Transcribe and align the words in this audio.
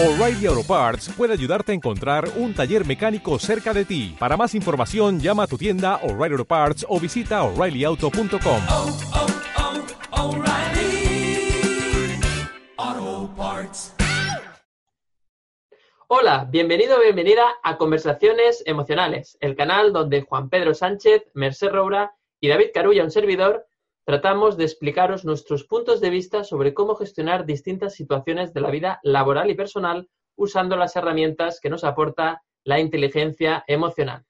O'Reilly 0.00 0.46
Auto 0.46 0.62
Parts 0.62 1.08
puede 1.16 1.32
ayudarte 1.32 1.72
a 1.72 1.74
encontrar 1.74 2.28
un 2.36 2.54
taller 2.54 2.86
mecánico 2.86 3.36
cerca 3.40 3.74
de 3.74 3.84
ti. 3.84 4.14
Para 4.16 4.36
más 4.36 4.54
información, 4.54 5.18
llama 5.18 5.42
a 5.42 5.46
tu 5.48 5.58
tienda 5.58 5.96
O'Reilly 6.04 6.34
Auto 6.34 6.44
Parts 6.44 6.86
o 6.88 7.00
visita 7.00 7.42
oreillyauto.com. 7.42 8.60
oh, 8.70 8.96
oh, 12.76 13.30
Parts. 13.36 13.96
Hola, 16.06 16.46
bienvenido 16.48 16.98
o 16.98 17.00
bienvenida 17.00 17.42
a 17.64 17.76
Conversaciones 17.76 18.62
Emocionales, 18.66 19.36
el 19.40 19.56
canal 19.56 19.92
donde 19.92 20.22
Juan 20.22 20.48
Pedro 20.48 20.74
Sánchez, 20.74 21.24
Merced 21.34 21.70
Roura 21.70 22.14
y 22.38 22.46
David 22.46 22.68
Carulla, 22.72 23.02
un 23.02 23.10
servidor, 23.10 23.66
tratamos 24.08 24.56
de 24.56 24.64
explicaros 24.64 25.26
nuestros 25.26 25.64
puntos 25.64 26.00
de 26.00 26.08
vista 26.08 26.42
sobre 26.42 26.72
cómo 26.72 26.94
gestionar 26.94 27.44
distintas 27.44 27.92
situaciones 27.92 28.54
de 28.54 28.62
la 28.62 28.70
vida 28.70 29.00
laboral 29.02 29.50
y 29.50 29.54
personal 29.54 30.08
usando 30.34 30.76
las 30.76 30.96
herramientas 30.96 31.60
que 31.60 31.68
nos 31.68 31.84
aporta 31.84 32.42
la 32.64 32.80
inteligencia 32.80 33.64
emocional. 33.66 34.24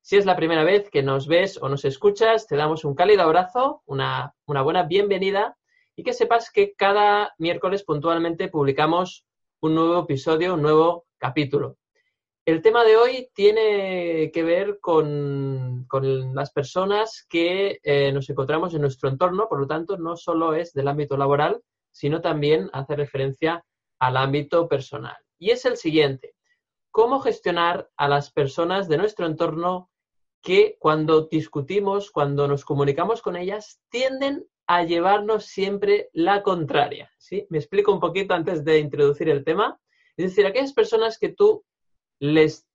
Si 0.00 0.16
es 0.16 0.24
la 0.24 0.34
primera 0.34 0.64
vez 0.64 0.88
que 0.88 1.02
nos 1.02 1.28
ves 1.28 1.58
o 1.60 1.68
nos 1.68 1.84
escuchas, 1.84 2.46
te 2.46 2.56
damos 2.56 2.86
un 2.86 2.94
cálido 2.94 3.20
abrazo, 3.20 3.82
una, 3.84 4.32
buena 4.46 4.84
bienvenida 4.84 5.58
y 5.94 6.04
que 6.04 6.14
sepas 6.14 6.50
que 6.50 6.72
cada 6.72 7.34
miércoles 7.36 7.84
puntualmente 7.84 8.48
publicamos 8.48 9.26
un 9.60 9.74
nuevo 9.74 10.04
episodio, 10.04 10.54
un 10.54 10.62
nuevo 10.62 11.04
capítulo. 11.18 11.76
El 12.48 12.62
tema 12.62 12.82
de 12.82 12.96
hoy 12.96 13.28
tiene 13.34 14.30
que 14.32 14.42
ver 14.42 14.78
con, 14.80 15.86
las 16.34 16.50
personas 16.50 17.26
que 17.28 17.78
eh, 17.82 18.10
nos 18.10 18.30
encontramos 18.30 18.72
en 18.72 18.80
nuestro 18.80 19.10
entorno, 19.10 19.50
por 19.50 19.60
lo 19.60 19.66
tanto, 19.66 19.98
no 19.98 20.16
solo 20.16 20.54
es 20.54 20.72
del 20.72 20.88
ámbito 20.88 21.18
laboral, 21.18 21.60
sino 21.90 22.22
también 22.22 22.70
hace 22.72 22.96
referencia 22.96 23.66
al 23.98 24.16
ámbito 24.16 24.66
personal. 24.66 25.18
Y 25.38 25.50
es 25.50 25.66
el 25.66 25.76
siguiente, 25.76 26.36
¿cómo 26.90 27.20
gestionar 27.20 27.90
a 27.98 28.08
las 28.08 28.32
personas 28.32 28.88
de 28.88 28.96
nuestro 28.96 29.26
entorno 29.26 29.90
que 30.40 30.78
cuando 30.78 31.26
discutimos, 31.26 32.10
cuando 32.10 32.48
nos 32.48 32.64
comunicamos 32.64 33.20
con 33.20 33.36
ellas, 33.36 33.82
tienden 33.90 34.46
a 34.66 34.84
llevarnos 34.84 35.44
siempre 35.44 36.08
la 36.14 36.42
contraria? 36.42 37.10
¿sí? 37.18 37.46
Me 37.50 37.58
explico 37.58 37.92
un 37.92 38.00
poquito 38.00 38.32
antes 38.32 38.64
de 38.64 38.78
introducir 38.78 39.28
el 39.28 39.44
tema. 39.44 39.78
Es 40.16 40.30
decir, 40.30 40.46
aquellas 40.46 40.72
personas 40.72 41.18
que 41.18 41.28
tú 41.28 41.66
les 42.20 42.66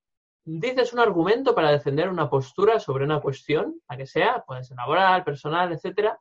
dices 0.44 0.92
un 0.92 1.00
argumento 1.00 1.54
para 1.54 1.70
defender 1.70 2.08
una 2.08 2.28
postura 2.28 2.78
sobre 2.78 3.04
una 3.04 3.20
cuestión, 3.20 3.80
la 3.88 3.96
que 3.96 4.06
sea, 4.06 4.44
puede 4.46 4.64
ser 4.64 4.76
laboral, 4.76 5.24
personal, 5.24 5.72
etcétera, 5.72 6.20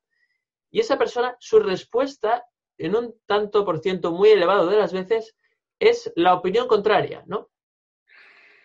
y 0.71 0.79
esa 0.79 0.97
persona, 0.97 1.35
su 1.39 1.59
respuesta, 1.59 2.45
en 2.77 2.95
un 2.95 3.16
tanto 3.27 3.63
por 3.63 3.79
ciento 3.79 4.11
muy 4.11 4.29
elevado 4.29 4.67
de 4.67 4.77
las 4.77 4.91
veces, 4.91 5.35
es 5.79 6.11
la 6.16 6.33
opinión 6.33 6.67
contraria, 6.67 7.23
¿no? 7.27 7.49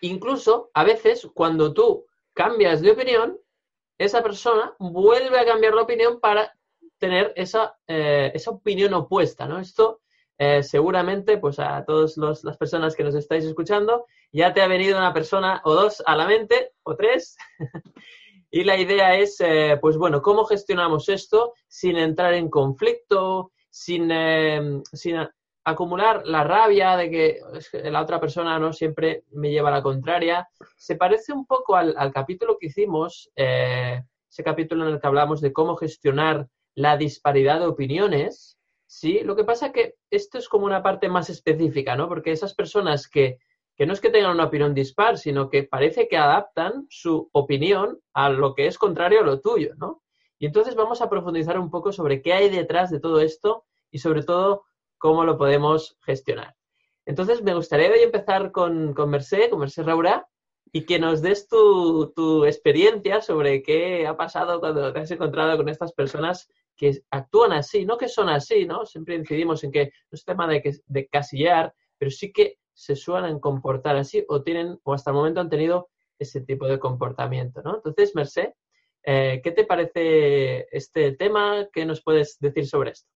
Incluso, 0.01 0.71
a 0.73 0.83
veces, 0.83 1.27
cuando 1.33 1.73
tú 1.73 2.05
cambias 2.33 2.81
de 2.81 2.91
opinión, 2.91 3.37
esa 3.97 4.23
persona 4.23 4.73
vuelve 4.79 5.37
a 5.37 5.45
cambiar 5.45 5.75
la 5.75 5.83
opinión 5.83 6.19
para 6.19 6.53
tener 6.97 7.33
esa, 7.35 7.77
eh, 7.85 8.31
esa 8.33 8.51
opinión 8.51 8.93
opuesta, 8.93 9.47
¿no? 9.47 9.59
Esto 9.59 10.01
eh, 10.41 10.63
seguramente, 10.63 11.37
pues 11.37 11.59
a 11.59 11.83
todas 11.83 12.15
las 12.15 12.55
personas 12.55 12.95
que 12.95 13.03
nos 13.03 13.13
estáis 13.13 13.43
escuchando, 13.43 14.05
ya 14.31 14.53
te 14.53 14.61
ha 14.61 14.67
venido 14.67 14.97
una 14.97 15.13
persona 15.13 15.61
o 15.65 15.75
dos 15.75 16.01
a 16.05 16.15
la 16.15 16.27
mente, 16.27 16.71
o 16.83 16.95
tres. 16.95 17.35
y 18.49 18.63
la 18.63 18.77
idea 18.77 19.15
es, 19.15 19.41
eh, 19.41 19.77
pues 19.81 19.97
bueno, 19.97 20.21
¿cómo 20.21 20.45
gestionamos 20.45 21.09
esto 21.09 21.55
sin 21.67 21.97
entrar 21.97 22.33
en 22.35 22.49
conflicto, 22.49 23.51
sin, 23.69 24.09
eh, 24.11 24.81
sin 24.93 25.17
acumular 25.65 26.25
la 26.25 26.45
rabia 26.45 26.95
de 26.95 27.11
que 27.11 27.41
la 27.83 28.01
otra 28.01 28.21
persona 28.21 28.57
no 28.59 28.71
siempre 28.71 29.25
me 29.31 29.51
lleva 29.51 29.67
a 29.67 29.73
la 29.73 29.83
contraria? 29.83 30.47
Se 30.77 30.95
parece 30.95 31.33
un 31.33 31.45
poco 31.45 31.75
al, 31.75 31.95
al 31.97 32.13
capítulo 32.13 32.57
que 32.57 32.67
hicimos, 32.67 33.29
ese 33.35 34.43
capítulo 34.45 34.87
en 34.87 34.93
el 34.93 35.01
que 35.01 35.07
hablamos 35.07 35.41
de 35.41 35.51
cómo 35.51 35.75
gestionar 35.75 36.47
la 36.75 36.95
disparidad 36.95 37.59
de 37.59 37.65
opiniones, 37.65 38.58
Sí, 38.91 39.19
lo 39.23 39.35
que 39.35 39.43
pasa 39.43 39.67
es 39.67 39.71
que 39.71 39.95
esto 40.09 40.39
es 40.39 40.49
como 40.49 40.65
una 40.65 40.81
parte 40.81 41.09
más 41.09 41.29
específica, 41.29 41.95
¿no? 41.95 42.09
Porque 42.09 42.31
esas 42.31 42.55
personas 42.55 43.07
que, 43.07 43.37
que, 43.75 43.85
no 43.85 43.93
es 43.93 44.01
que 44.01 44.09
tengan 44.09 44.31
una 44.31 44.45
opinión 44.45 44.73
dispar, 44.73 45.19
sino 45.19 45.47
que 45.47 45.61
parece 45.61 46.07
que 46.07 46.17
adaptan 46.17 46.87
su 46.89 47.29
opinión 47.31 47.99
a 48.15 48.31
lo 48.31 48.55
que 48.55 48.65
es 48.65 48.79
contrario 48.79 49.19
a 49.19 49.23
lo 49.23 49.41
tuyo, 49.41 49.75
¿no? 49.77 50.01
Y 50.39 50.47
entonces 50.47 50.73
vamos 50.73 51.03
a 51.03 51.09
profundizar 51.09 51.59
un 51.59 51.69
poco 51.69 51.91
sobre 51.91 52.23
qué 52.23 52.33
hay 52.33 52.49
detrás 52.49 52.89
de 52.89 52.99
todo 52.99 53.19
esto 53.19 53.63
y 53.91 53.99
sobre 53.99 54.23
todo 54.23 54.65
cómo 54.97 55.23
lo 55.23 55.37
podemos 55.37 55.95
gestionar. 56.01 56.55
Entonces 57.05 57.43
me 57.43 57.53
gustaría 57.53 57.91
hoy 57.91 57.99
empezar 57.99 58.51
con, 58.51 58.95
con 58.95 59.11
Merced, 59.11 59.51
con 59.51 59.59
Merced 59.59 59.83
Raura, 59.83 60.27
y 60.71 60.87
que 60.87 60.97
nos 60.97 61.21
des 61.21 61.47
tu, 61.47 62.11
tu 62.15 62.43
experiencia 62.43 63.21
sobre 63.21 63.61
qué 63.61 64.07
ha 64.07 64.17
pasado 64.17 64.59
cuando 64.59 64.91
te 64.91 64.99
has 64.99 65.11
encontrado 65.11 65.57
con 65.57 65.69
estas 65.69 65.93
personas 65.93 66.49
que 66.79 67.03
actúan 67.11 67.51
así, 67.51 67.85
no 67.85 67.97
que 67.97 68.07
son 68.07 68.29
así, 68.29 68.65
¿no? 68.65 68.85
Siempre 68.85 69.15
incidimos 69.15 69.63
en 69.65 69.71
que 69.71 69.85
no 69.85 70.15
es 70.15 70.23
tema 70.23 70.47
de, 70.47 70.61
que, 70.61 70.71
de 70.85 71.07
casillar, 71.09 71.73
pero 71.97 72.09
sí 72.09 72.31
que 72.31 72.57
se 72.73 72.95
suelen 72.95 73.39
comportar 73.39 73.97
así 73.97 74.23
o 74.29 74.41
tienen, 74.41 74.79
o 74.83 74.93
hasta 74.93 75.11
el 75.11 75.17
momento 75.17 75.41
han 75.41 75.49
tenido 75.49 75.89
ese 76.17 76.39
tipo 76.41 76.67
de 76.67 76.79
comportamiento, 76.79 77.61
¿no? 77.61 77.75
Entonces, 77.75 78.15
Merced, 78.15 78.53
eh, 79.03 79.41
¿qué 79.43 79.51
te 79.51 79.65
parece 79.65 80.67
este 80.71 81.11
tema? 81.11 81.67
¿Qué 81.73 81.85
nos 81.85 82.01
puedes 82.01 82.37
decir 82.39 82.65
sobre 82.65 82.91
esto? 82.91 83.09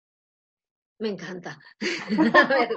Me 0.99 1.09
encanta. 1.09 1.59
A 2.33 2.47
ver. 2.47 2.69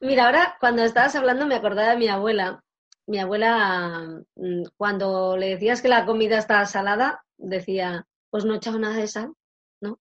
Mira, 0.00 0.26
ahora 0.26 0.56
cuando 0.60 0.82
estabas 0.82 1.16
hablando 1.16 1.46
me 1.46 1.54
acordaba 1.54 1.90
de 1.90 1.96
mi 1.96 2.08
abuela. 2.08 2.62
Mi 3.06 3.18
abuela, 3.18 4.22
cuando 4.76 5.36
le 5.36 5.50
decías 5.50 5.80
que 5.80 5.88
la 5.88 6.04
comida 6.04 6.38
estaba 6.38 6.66
salada, 6.66 7.24
decía, 7.38 8.06
pues 8.36 8.44
no 8.44 8.54
echado 8.56 8.78
nada 8.78 8.96
de 8.96 9.08
sal, 9.08 9.32
¿no? 9.80 9.98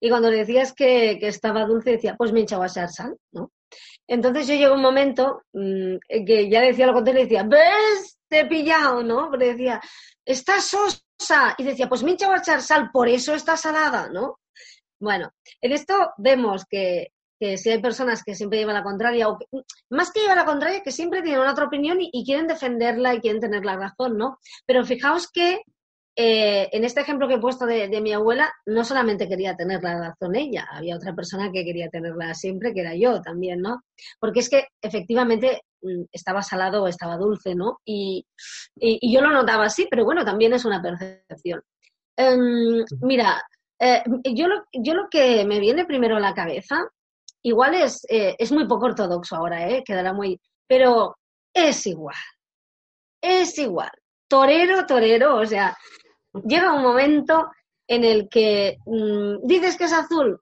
Y 0.00 0.10
cuando 0.10 0.28
le 0.28 0.38
decías 0.38 0.72
que, 0.72 1.18
que 1.20 1.28
estaba 1.28 1.64
dulce, 1.64 1.92
decía, 1.92 2.16
pues 2.16 2.32
me 2.32 2.40
he 2.40 2.42
echado 2.42 2.64
a 2.64 2.66
echar 2.66 2.88
sal, 2.88 3.16
¿no? 3.30 3.52
Entonces 4.08 4.48
yo 4.48 4.54
llegó 4.54 4.74
un 4.74 4.82
momento 4.82 5.42
mmm, 5.52 5.96
que 6.26 6.50
ya 6.50 6.60
decía 6.62 6.88
lo 6.88 6.94
contrario, 6.94 7.22
decía, 7.22 7.44
¿ves? 7.44 8.18
Te 8.28 8.40
he 8.40 8.46
pillado, 8.46 9.04
¿no? 9.04 9.30
Pero 9.30 9.46
decía, 9.46 9.80
está 10.24 10.60
sosa. 10.60 11.54
Y 11.58 11.62
decía, 11.62 11.88
pues 11.88 12.02
me 12.02 12.10
he 12.10 12.14
echado 12.14 12.32
a 12.32 12.38
echar 12.38 12.60
sal, 12.60 12.90
por 12.92 13.08
eso 13.08 13.34
está 13.34 13.56
salada, 13.56 14.08
¿no? 14.08 14.40
Bueno, 14.98 15.30
en 15.60 15.70
esto 15.70 16.10
vemos 16.18 16.64
que, 16.68 17.12
que 17.38 17.56
si 17.56 17.70
hay 17.70 17.80
personas 17.80 18.24
que 18.24 18.34
siempre 18.34 18.58
llevan 18.58 18.74
la 18.74 18.82
contraria, 18.82 19.28
o 19.28 19.38
que, 19.38 19.46
más 19.90 20.10
que 20.10 20.20
llevar 20.20 20.38
la 20.38 20.44
contraria, 20.44 20.82
que 20.82 20.90
siempre 20.90 21.22
tienen 21.22 21.40
una 21.40 21.52
otra 21.52 21.66
opinión 21.66 21.98
y, 22.00 22.24
quieren 22.24 22.48
defenderla 22.48 23.14
y 23.14 23.20
quieren 23.20 23.40
tener 23.40 23.64
la 23.64 23.76
razón, 23.76 24.16
¿no? 24.16 24.38
Pero 24.66 24.84
fijaos 24.84 25.30
que 25.30 25.62
eh, 26.16 26.68
en 26.72 26.84
este 26.84 27.02
ejemplo 27.02 27.28
que 27.28 27.34
he 27.34 27.40
puesto 27.40 27.66
de, 27.66 27.88
de, 27.88 28.00
mi 28.00 28.12
abuela, 28.12 28.50
no 28.64 28.84
solamente 28.84 29.28
quería 29.28 29.54
tener 29.54 29.82
la 29.82 29.98
razón 29.98 30.34
ella, 30.34 30.66
había 30.70 30.96
otra 30.96 31.14
persona 31.14 31.52
que 31.52 31.64
quería 31.64 31.90
tenerla 31.90 32.32
siempre, 32.32 32.72
que 32.72 32.80
era 32.80 32.94
yo 32.94 33.20
también, 33.20 33.60
¿no? 33.60 33.82
Porque 34.18 34.40
es 34.40 34.48
que 34.48 34.66
efectivamente 34.80 35.60
estaba 36.10 36.42
salado 36.42 36.82
o 36.82 36.88
estaba 36.88 37.16
dulce, 37.16 37.54
¿no? 37.54 37.80
Y, 37.84 38.26
y, 38.76 38.98
y 39.00 39.14
yo 39.14 39.20
lo 39.20 39.30
notaba 39.30 39.66
así, 39.66 39.86
pero 39.90 40.04
bueno, 40.04 40.24
también 40.24 40.54
es 40.54 40.64
una 40.64 40.82
percepción. 40.82 41.62
Um, 42.18 42.82
mira, 43.02 43.42
eh, 43.78 44.02
yo, 44.24 44.48
lo, 44.48 44.64
yo 44.72 44.94
lo 44.94 45.08
que 45.10 45.44
me 45.44 45.60
viene 45.60 45.84
primero 45.84 46.16
a 46.16 46.20
la 46.20 46.34
cabeza, 46.34 46.88
igual 47.42 47.74
es, 47.74 48.06
eh, 48.08 48.34
es 48.38 48.52
muy 48.52 48.66
poco 48.66 48.86
ortodoxo 48.86 49.36
ahora, 49.36 49.68
¿eh? 49.68 49.84
Quedará 49.84 50.12
muy... 50.12 50.40
Pero 50.66 51.16
es 51.52 51.86
igual. 51.86 52.16
Es 53.20 53.58
igual. 53.58 53.90
Torero, 54.28 54.86
torero, 54.86 55.36
o 55.36 55.46
sea, 55.46 55.76
llega 56.44 56.72
un 56.72 56.82
momento 56.82 57.50
en 57.88 58.04
el 58.04 58.28
que 58.28 58.78
mmm, 58.86 59.46
dices 59.46 59.76
que 59.76 59.84
es 59.84 59.92
azul, 59.92 60.40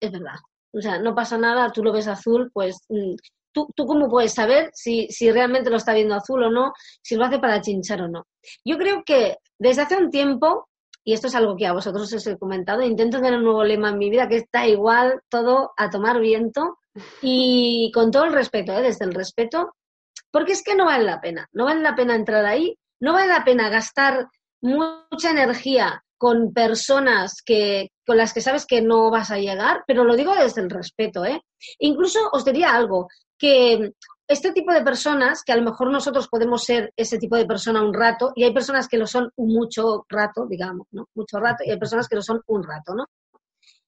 es 0.00 0.10
verdad. 0.10 0.36
O 0.72 0.80
sea, 0.80 0.98
no 0.98 1.14
pasa 1.14 1.36
nada, 1.36 1.72
tú 1.72 1.82
lo 1.82 1.92
ves 1.92 2.08
azul, 2.08 2.50
pues 2.52 2.84
mmm, 2.88 3.14
¿tú, 3.52 3.68
tú 3.74 3.86
cómo 3.86 4.08
puedes 4.08 4.34
saber 4.34 4.70
si, 4.72 5.08
si 5.08 5.30
realmente 5.30 5.70
lo 5.70 5.76
está 5.76 5.94
viendo 5.94 6.14
azul 6.14 6.42
o 6.44 6.50
no, 6.50 6.72
si 7.02 7.16
lo 7.16 7.24
hace 7.24 7.38
para 7.38 7.60
chinchar 7.60 8.02
o 8.02 8.08
no. 8.08 8.26
Yo 8.64 8.78
creo 8.78 9.02
que 9.04 9.38
desde 9.58 9.82
hace 9.82 9.96
un 9.96 10.10
tiempo, 10.10 10.68
y 11.04 11.12
esto 11.12 11.26
es 11.28 11.34
algo 11.34 11.56
que 11.56 11.66
a 11.66 11.72
vosotros 11.72 12.12
os 12.12 12.26
he 12.26 12.38
comentado, 12.38 12.82
intento 12.82 13.18
tener 13.18 13.38
un 13.38 13.44
nuevo 13.44 13.64
lema 13.64 13.90
en 13.90 13.98
mi 13.98 14.10
vida 14.10 14.28
que 14.28 14.36
está 14.36 14.66
igual 14.66 15.20
todo 15.28 15.72
a 15.76 15.90
tomar 15.90 16.20
viento 16.20 16.78
y 17.22 17.90
con 17.94 18.10
todo 18.10 18.24
el 18.24 18.32
respeto, 18.32 18.72
¿eh? 18.72 18.82
desde 18.82 19.04
el 19.04 19.14
respeto, 19.14 19.74
porque 20.30 20.52
es 20.52 20.62
que 20.62 20.74
no 20.74 20.86
vale 20.86 21.04
la 21.04 21.20
pena, 21.20 21.48
no 21.52 21.64
vale 21.64 21.80
la 21.80 21.94
pena 21.94 22.14
entrar 22.14 22.44
ahí, 22.44 22.76
no 23.00 23.12
vale 23.12 23.28
la 23.28 23.44
pena 23.44 23.68
gastar 23.68 24.28
mucha 24.62 25.30
energía 25.30 26.02
con 26.16 26.52
personas 26.52 27.40
que, 27.42 27.92
con 28.06 28.18
las 28.18 28.34
que 28.34 28.42
sabes 28.42 28.66
que 28.66 28.82
no 28.82 29.10
vas 29.10 29.30
a 29.30 29.38
llegar, 29.38 29.84
pero 29.86 30.04
lo 30.04 30.16
digo 30.16 30.34
desde 30.34 30.60
el 30.60 30.68
respeto, 30.68 31.24
¿eh? 31.24 31.42
Incluso 31.78 32.18
os 32.32 32.44
diría 32.44 32.74
algo, 32.74 33.08
que 33.38 33.92
este 34.28 34.52
tipo 34.52 34.70
de 34.72 34.82
personas, 34.82 35.42
que 35.42 35.52
a 35.52 35.56
lo 35.56 35.62
mejor 35.62 35.90
nosotros 35.90 36.28
podemos 36.28 36.62
ser 36.62 36.92
ese 36.94 37.18
tipo 37.18 37.36
de 37.36 37.46
persona 37.46 37.82
un 37.82 37.94
rato, 37.94 38.32
y 38.36 38.44
hay 38.44 38.52
personas 38.52 38.86
que 38.86 38.98
lo 38.98 39.06
son 39.06 39.30
mucho 39.38 40.04
rato, 40.08 40.46
digamos, 40.46 40.86
¿no? 40.92 41.08
Mucho 41.14 41.40
rato, 41.40 41.64
y 41.64 41.70
hay 41.70 41.78
personas 41.78 42.06
que 42.06 42.16
lo 42.16 42.22
son 42.22 42.42
un 42.46 42.62
rato, 42.62 42.94
¿no? 42.94 43.06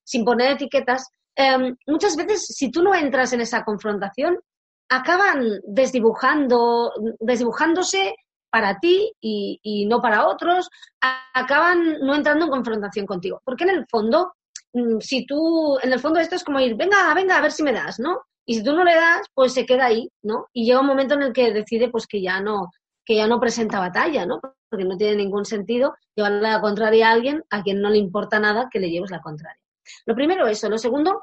Sin 0.03 0.25
poner 0.25 0.53
etiquetas, 0.53 1.11
em, 1.37 1.77
muchas 1.87 2.17
veces 2.17 2.47
si 2.47 2.71
tú 2.71 2.83
no 2.83 2.95
entras 2.95 3.35
en 3.35 3.43
esa 3.43 3.63
confrontación, 3.63 4.41
acaban 4.89 5.61
desdibujando, 5.65 6.93
desdibujándose 7.21 8.15
para 8.53 8.79
ti 8.79 9.11
y, 9.21 9.87
no 9.87 10.03
para 10.03 10.29
otros, 10.29 10.69
acaban 11.01 11.99
no 12.01 12.15
entrando 12.15 12.45
en 12.45 12.51
confrontación 12.51 13.07
contigo. 13.07 13.41
Porque 13.45 13.65
en 13.65 13.71
el 13.71 13.87
fondo, 13.87 14.35
mm, 14.75 14.99
si 15.01 15.25
tú, 15.25 15.79
en 15.83 15.93
el 15.93 15.99
fondo 16.01 16.21
esto 16.21 16.37
es 16.37 16.45
como 16.45 16.61
ir, 16.61 16.77
venga, 16.77 17.13
venga, 17.15 17.39
a 17.39 17.41
ver 17.41 17.51
si 17.51 17.63
me 17.63 17.73
das, 17.73 17.99
¿no? 17.99 18.21
Y 18.45 18.57
si 18.57 18.63
tú 18.63 18.73
no 18.75 18.85
le 18.85 18.95
das, 18.95 19.27
pues 19.33 19.55
se 19.55 19.65
queda 19.65 19.87
ahí, 19.87 20.11
¿no? 20.23 20.49
Y 20.53 20.67
llega 20.67 20.81
un 20.81 20.87
momento 20.87 21.15
en 21.15 21.23
el 21.23 21.33
que 21.33 21.51
decide 21.53 21.89
pues 21.89 22.07
que 22.07 22.21
ya 22.21 22.41
no, 22.41 22.71
que 23.07 23.17
ya 23.17 23.27
no 23.27 23.41
presenta 23.41 23.81
batalla, 23.81 24.27
¿no? 24.27 24.41
Porque 24.69 24.85
no 24.85 24.97
tiene 24.99 25.17
ningún 25.17 25.47
sentido 25.47 25.95
llevarle 26.15 26.43
la 26.43 26.61
contraria 26.61 27.09
a 27.09 27.13
alguien 27.13 27.43
a 27.49 27.63
quien 27.63 27.81
no 27.81 27.89
le 27.89 27.99
importa 27.99 28.39
nada 28.39 28.69
que 28.71 28.81
le 28.81 28.91
lleves 28.91 29.11
la 29.11 29.23
contraria. 29.23 29.63
Lo 30.05 30.15
primero 30.15 30.47
eso. 30.47 30.69
Lo 30.69 30.77
segundo, 30.77 31.23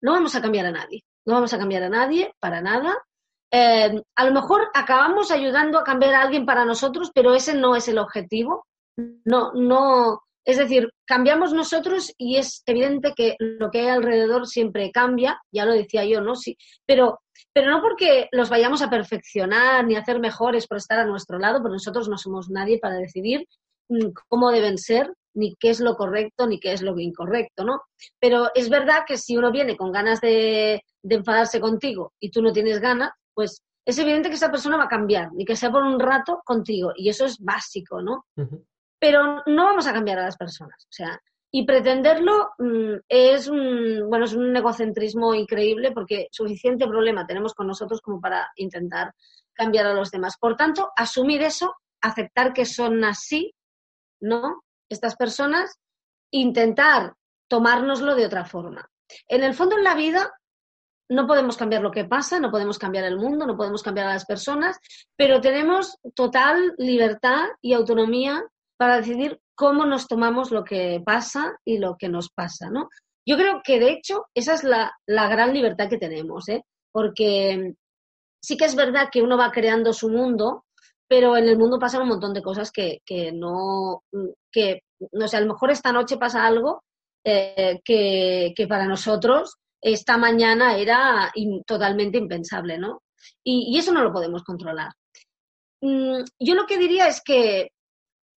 no 0.00 0.12
vamos 0.12 0.34
a 0.34 0.40
cambiar 0.40 0.66
a 0.66 0.70
nadie. 0.70 1.04
No 1.26 1.34
vamos 1.34 1.52
a 1.52 1.58
cambiar 1.58 1.82
a 1.82 1.88
nadie 1.88 2.34
para 2.40 2.62
nada. 2.62 2.96
Eh, 3.52 4.02
a 4.16 4.24
lo 4.24 4.32
mejor 4.32 4.68
acabamos 4.72 5.30
ayudando 5.30 5.78
a 5.78 5.84
cambiar 5.84 6.14
a 6.14 6.22
alguien 6.22 6.46
para 6.46 6.64
nosotros, 6.64 7.10
pero 7.14 7.34
ese 7.34 7.54
no 7.54 7.76
es 7.76 7.86
el 7.86 7.98
objetivo. 7.98 8.66
No, 9.24 9.52
no, 9.52 10.22
es 10.44 10.58
decir, 10.58 10.90
cambiamos 11.06 11.52
nosotros 11.52 12.12
y 12.18 12.36
es 12.36 12.62
evidente 12.66 13.12
que 13.14 13.36
lo 13.38 13.70
que 13.70 13.80
hay 13.80 13.88
alrededor 13.88 14.46
siempre 14.46 14.90
cambia, 14.90 15.40
ya 15.52 15.64
lo 15.64 15.72
decía 15.72 16.04
yo, 16.04 16.20
¿no? 16.20 16.34
Sí, 16.34 16.56
pero, 16.84 17.20
pero 17.52 17.70
no 17.70 17.80
porque 17.80 18.28
los 18.32 18.50
vayamos 18.50 18.82
a 18.82 18.90
perfeccionar 18.90 19.86
ni 19.86 19.94
a 19.94 20.00
hacer 20.00 20.18
mejores 20.18 20.66
por 20.66 20.78
estar 20.78 20.98
a 20.98 21.06
nuestro 21.06 21.38
lado, 21.38 21.60
porque 21.62 21.74
nosotros 21.74 22.08
no 22.08 22.18
somos 22.18 22.50
nadie 22.50 22.78
para 22.80 22.96
decidir 22.96 23.46
mm, 23.88 24.08
cómo 24.28 24.50
deben 24.50 24.78
ser, 24.78 25.12
ni 25.34 25.54
qué 25.56 25.70
es 25.70 25.80
lo 25.80 25.96
correcto, 25.96 26.46
ni 26.46 26.58
qué 26.58 26.72
es 26.72 26.82
lo 26.82 26.98
incorrecto, 26.98 27.64
¿no? 27.64 27.82
Pero 28.18 28.50
es 28.54 28.68
verdad 28.68 29.04
que 29.06 29.16
si 29.16 29.36
uno 29.36 29.52
viene 29.52 29.76
con 29.76 29.92
ganas 29.92 30.20
de, 30.20 30.82
de 31.02 31.14
enfadarse 31.14 31.60
contigo 31.60 32.12
y 32.18 32.30
tú 32.30 32.42
no 32.42 32.52
tienes 32.52 32.80
ganas, 32.80 33.12
pues 33.34 33.62
es 33.84 33.98
evidente 33.98 34.28
que 34.28 34.36
esa 34.36 34.50
persona 34.50 34.76
va 34.76 34.84
a 34.84 34.88
cambiar, 34.88 35.32
ni 35.32 35.44
que 35.44 35.56
sea 35.56 35.70
por 35.70 35.82
un 35.82 35.98
rato 35.98 36.40
contigo, 36.44 36.92
y 36.96 37.08
eso 37.08 37.24
es 37.24 37.38
básico, 37.38 38.00
¿no? 38.00 38.26
Pero 38.98 39.42
no 39.46 39.64
vamos 39.64 39.86
a 39.86 39.92
cambiar 39.92 40.18
a 40.20 40.24
las 40.24 40.36
personas, 40.36 40.84
o 40.84 40.92
sea, 40.92 41.20
y 41.54 41.66
pretenderlo 41.66 42.52
mm, 42.58 42.94
es 43.08 43.46
un, 43.46 44.08
bueno, 44.08 44.24
es 44.24 44.32
un 44.32 44.56
egocentrismo 44.56 45.34
increíble 45.34 45.92
porque 45.92 46.28
suficiente 46.30 46.86
problema 46.86 47.26
tenemos 47.26 47.52
con 47.52 47.66
nosotros 47.66 48.00
como 48.00 48.20
para 48.20 48.50
intentar 48.56 49.12
cambiar 49.52 49.86
a 49.86 49.92
los 49.92 50.10
demás. 50.10 50.38
Por 50.38 50.56
tanto, 50.56 50.92
asumir 50.96 51.42
eso, 51.42 51.74
aceptar 52.00 52.54
que 52.54 52.64
son 52.64 53.04
así, 53.04 53.54
¿no? 54.20 54.62
Estas 54.88 55.14
personas, 55.14 55.78
intentar 56.30 57.12
tomárnoslo 57.48 58.14
de 58.14 58.24
otra 58.24 58.46
forma. 58.46 58.88
En 59.28 59.42
el 59.42 59.52
fondo, 59.52 59.76
en 59.76 59.84
la 59.84 59.94
vida, 59.94 60.32
no 61.12 61.26
podemos 61.26 61.56
cambiar 61.56 61.82
lo 61.82 61.90
que 61.90 62.04
pasa, 62.04 62.40
no 62.40 62.50
podemos 62.50 62.78
cambiar 62.78 63.04
el 63.04 63.18
mundo, 63.18 63.46
no 63.46 63.56
podemos 63.56 63.82
cambiar 63.82 64.06
a 64.06 64.14
las 64.14 64.24
personas, 64.24 64.78
pero 65.16 65.40
tenemos 65.40 65.98
total 66.14 66.74
libertad 66.78 67.44
y 67.60 67.74
autonomía 67.74 68.42
para 68.78 68.96
decidir 68.96 69.38
cómo 69.54 69.84
nos 69.84 70.08
tomamos 70.08 70.50
lo 70.50 70.64
que 70.64 71.02
pasa 71.04 71.56
y 71.64 71.78
lo 71.78 71.96
que 71.98 72.08
nos 72.08 72.30
pasa, 72.30 72.70
¿no? 72.70 72.88
Yo 73.26 73.36
creo 73.36 73.60
que, 73.62 73.78
de 73.78 73.92
hecho, 73.92 74.26
esa 74.34 74.54
es 74.54 74.64
la, 74.64 74.92
gran 75.06 75.52
libertad 75.52 75.88
que 75.88 75.98
tenemos, 75.98 76.48
¿eh? 76.48 76.64
Porque 76.90 77.74
sí 78.42 78.56
que 78.56 78.64
es 78.64 78.74
verdad 78.74 79.08
que 79.12 79.22
uno 79.22 79.36
va 79.36 79.52
creando 79.52 79.92
su 79.92 80.08
mundo, 80.08 80.64
pero 81.06 81.36
en 81.36 81.46
el 81.46 81.58
mundo 81.58 81.78
pasan 81.78 82.02
un 82.02 82.08
montón 82.08 82.32
de 82.32 82.42
cosas 82.42 82.72
que, 82.72 83.00
no, 83.32 84.02
que, 84.50 84.80
no 85.12 85.28
sé, 85.28 85.36
a 85.36 85.40
lo 85.40 85.52
mejor 85.52 85.70
esta 85.70 85.92
noche 85.92 86.16
pasa 86.16 86.44
algo 86.44 86.82
eh, 87.24 87.80
que, 87.84 88.52
que 88.56 88.66
para 88.66 88.86
nosotros 88.86 89.58
esta 89.82 90.16
mañana 90.16 90.76
era 90.76 91.32
totalmente 91.66 92.16
impensable, 92.16 92.78
¿no? 92.78 93.02
Y, 93.44 93.76
eso 93.76 93.92
no 93.92 94.02
lo 94.02 94.12
podemos 94.12 94.44
controlar. 94.44 94.92
Mm, 95.80 96.22
yo 96.38 96.54
lo 96.54 96.66
que 96.66 96.78
diría 96.78 97.08
es 97.08 97.20
que 97.22 97.70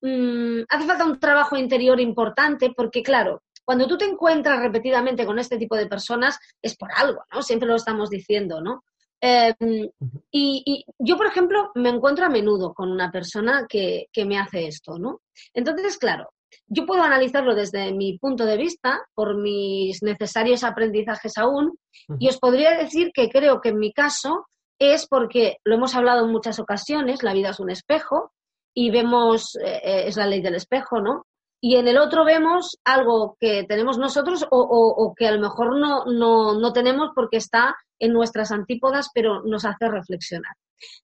mm, 0.02 0.62
hace 0.68 0.86
falta 0.88 1.06
un 1.06 1.20
trabajo 1.20 1.56
interior 1.56 2.00
importante 2.00 2.74
porque, 2.76 3.04
claro, 3.04 3.44
cuando 3.64 3.88
tú 3.88 3.98
te 3.98 4.06
encuentras 4.06 4.60
repetidamente 4.60 5.26
con 5.26 5.40
este 5.40 5.58
tipo 5.58 5.76
de 5.76 5.88
personas 5.88 6.38
es 6.62 6.76
por 6.76 6.90
algo, 6.96 7.24
¿no? 7.32 7.42
Siempre 7.42 7.68
lo 7.68 7.76
estamos 7.76 8.10
diciendo, 8.10 8.62
¿no? 8.62 8.84
Em, 9.22 9.90
y, 10.32 10.86
yo, 11.00 11.18
por 11.18 11.28
ejemplo, 11.28 11.72
me 11.76 11.90
encuentro 11.90 12.26
a 12.26 12.30
menudo 12.30 12.74
con 12.74 12.92
una 12.92 13.12
persona 13.12 13.66
que, 13.68 14.08
que 14.12 14.26
me 14.26 14.38
hace 14.38 14.68
esto, 14.68 15.00
¿no? 15.00 15.22
Entonces, 15.54 15.98
claro, 15.98 16.30
yo 16.68 16.86
puedo 16.86 17.04
analizarlo 17.04 17.56
desde 17.56 17.92
mi 17.94 18.18
punto 18.18 18.46
de 18.46 18.58
vista, 18.58 19.02
por 19.14 19.38
mis 19.38 20.02
necesarios 20.04 20.64
aprendizajes 20.64 21.38
aún, 21.38 21.78
y 22.20 22.30
os 22.30 22.38
podría 22.38 22.78
decir 22.78 23.12
que 23.14 23.30
creo 23.30 23.62
que 23.62 23.70
en 23.70 23.80
mi 23.80 23.94
caso 23.94 24.48
es 24.80 25.08
porque 25.08 25.58
lo 25.64 25.76
hemos 25.76 25.96
hablado 25.96 26.26
en 26.26 26.32
muchas 26.32 26.60
ocasiones, 26.60 27.24
la 27.24 27.34
vida 27.34 27.50
es 27.50 27.60
un 27.60 27.72
espejo 27.72 28.32
y 28.74 28.92
vemos, 28.92 29.56
eh, 29.56 29.82
eh, 29.84 30.04
es 30.08 30.18
la 30.18 30.28
ley 30.28 30.42
del 30.42 30.56
espejo, 30.56 31.00
¿no? 31.00 31.26
Y 31.62 31.78
en 31.78 31.88
el 31.88 31.98
otro 31.98 32.26
vemos 32.26 32.78
algo 32.84 33.38
que 33.40 33.64
tenemos 33.64 33.98
nosotros 33.98 34.46
o, 34.52 35.14
que 35.18 35.28
a 35.28 35.32
lo 35.32 35.40
mejor 35.40 35.80
no, 35.80 36.06
no 36.06 36.74
tenemos 36.74 37.10
porque 37.16 37.38
está 37.38 37.76
en 37.98 38.14
nuestras 38.14 38.52
antípodas, 38.52 39.10
pero 39.14 39.42
nos 39.44 39.66
hace 39.66 39.88
reflexionar. 39.88 40.54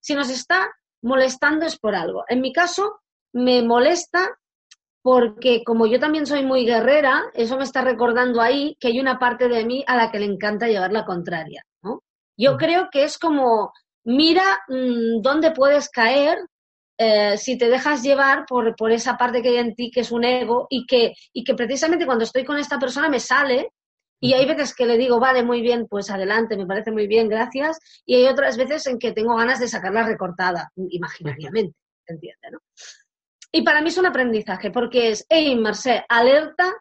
Si 0.02 0.14
nos 0.14 0.30
está 0.30 0.70
molestando 1.02 1.66
es 1.66 1.80
por 1.80 1.96
algo. 1.96 2.26
En 2.28 2.42
mi 2.42 2.54
caso, 2.54 3.00
me 3.34 3.64
molesta 3.64 4.38
porque 5.02 5.64
como 5.64 5.88
yo 5.88 6.00
también 6.00 6.26
soy 6.26 6.44
muy 6.44 6.66
guerrera, 6.66 7.24
eso 7.34 7.58
me 7.58 7.64
está 7.64 7.82
recordando 7.82 8.42
ahí 8.42 8.78
que 8.80 8.90
hay 8.90 9.00
una 9.00 9.18
parte 9.20 9.48
de 9.48 9.66
mí 9.66 9.84
a 9.88 9.96
la 9.96 10.12
que 10.12 10.20
le 10.20 10.26
encanta 10.26 10.68
llevar 10.68 10.92
la 10.92 11.06
contraria, 11.06 11.64
¿no? 11.82 12.04
Yo 12.38 12.58
creo 12.58 12.90
que 12.92 13.04
es 13.04 13.18
como, 13.18 13.74
mira 14.04 14.60
mm, 14.68 15.22
dónde 15.22 15.52
puedes 15.52 15.90
caer 15.90 16.38
eh, 16.98 17.36
si 17.38 17.58
te 17.58 17.68
dejas 17.68 18.04
llevar 18.04 18.46
por, 18.48 18.76
por, 18.76 18.92
esa 18.92 19.18
parte 19.18 19.42
que 19.42 19.50
hay 19.50 19.58
en 19.58 19.74
ti, 19.74 19.90
que 19.90 20.02
es 20.02 20.12
un 20.12 20.24
ego, 20.24 20.68
y 20.70 20.86
que, 20.86 21.14
y 21.34 21.44
que 21.44 21.56
precisamente 21.56 22.06
cuando 22.06 22.26
estoy 22.26 22.46
con 22.46 22.58
esta 22.58 22.78
persona 22.78 23.10
me 23.10 23.20
sale, 23.20 23.72
y 24.20 24.34
hay 24.34 24.46
veces 24.46 24.76
que 24.76 24.86
le 24.86 25.00
digo, 25.00 25.20
vale, 25.20 25.42
muy 25.42 25.62
bien, 25.62 25.88
pues 25.88 26.12
adelante, 26.12 26.56
me 26.56 26.68
parece 26.68 26.92
muy 26.92 27.08
bien, 27.08 27.28
gracias, 27.28 27.80
y 28.06 28.18
hay 28.18 28.28
otras 28.28 28.56
veces 28.56 28.86
en 28.86 29.00
que 29.00 29.14
tengo 29.14 29.36
ganas 29.36 29.60
de 29.60 29.68
sacarla 29.68 30.04
recortada, 30.04 30.72
imaginariamente, 30.76 31.76
¿entiendes? 32.06 32.52
¿no? 32.52 32.60
Y 33.52 33.64
para 33.64 33.82
mí 33.82 33.90
es 33.90 33.98
un 33.98 34.06
aprendizaje, 34.06 34.72
porque 34.72 35.10
es, 35.10 35.26
hey, 35.30 35.56
Marcé, 35.56 36.06
alerta, 36.08 36.74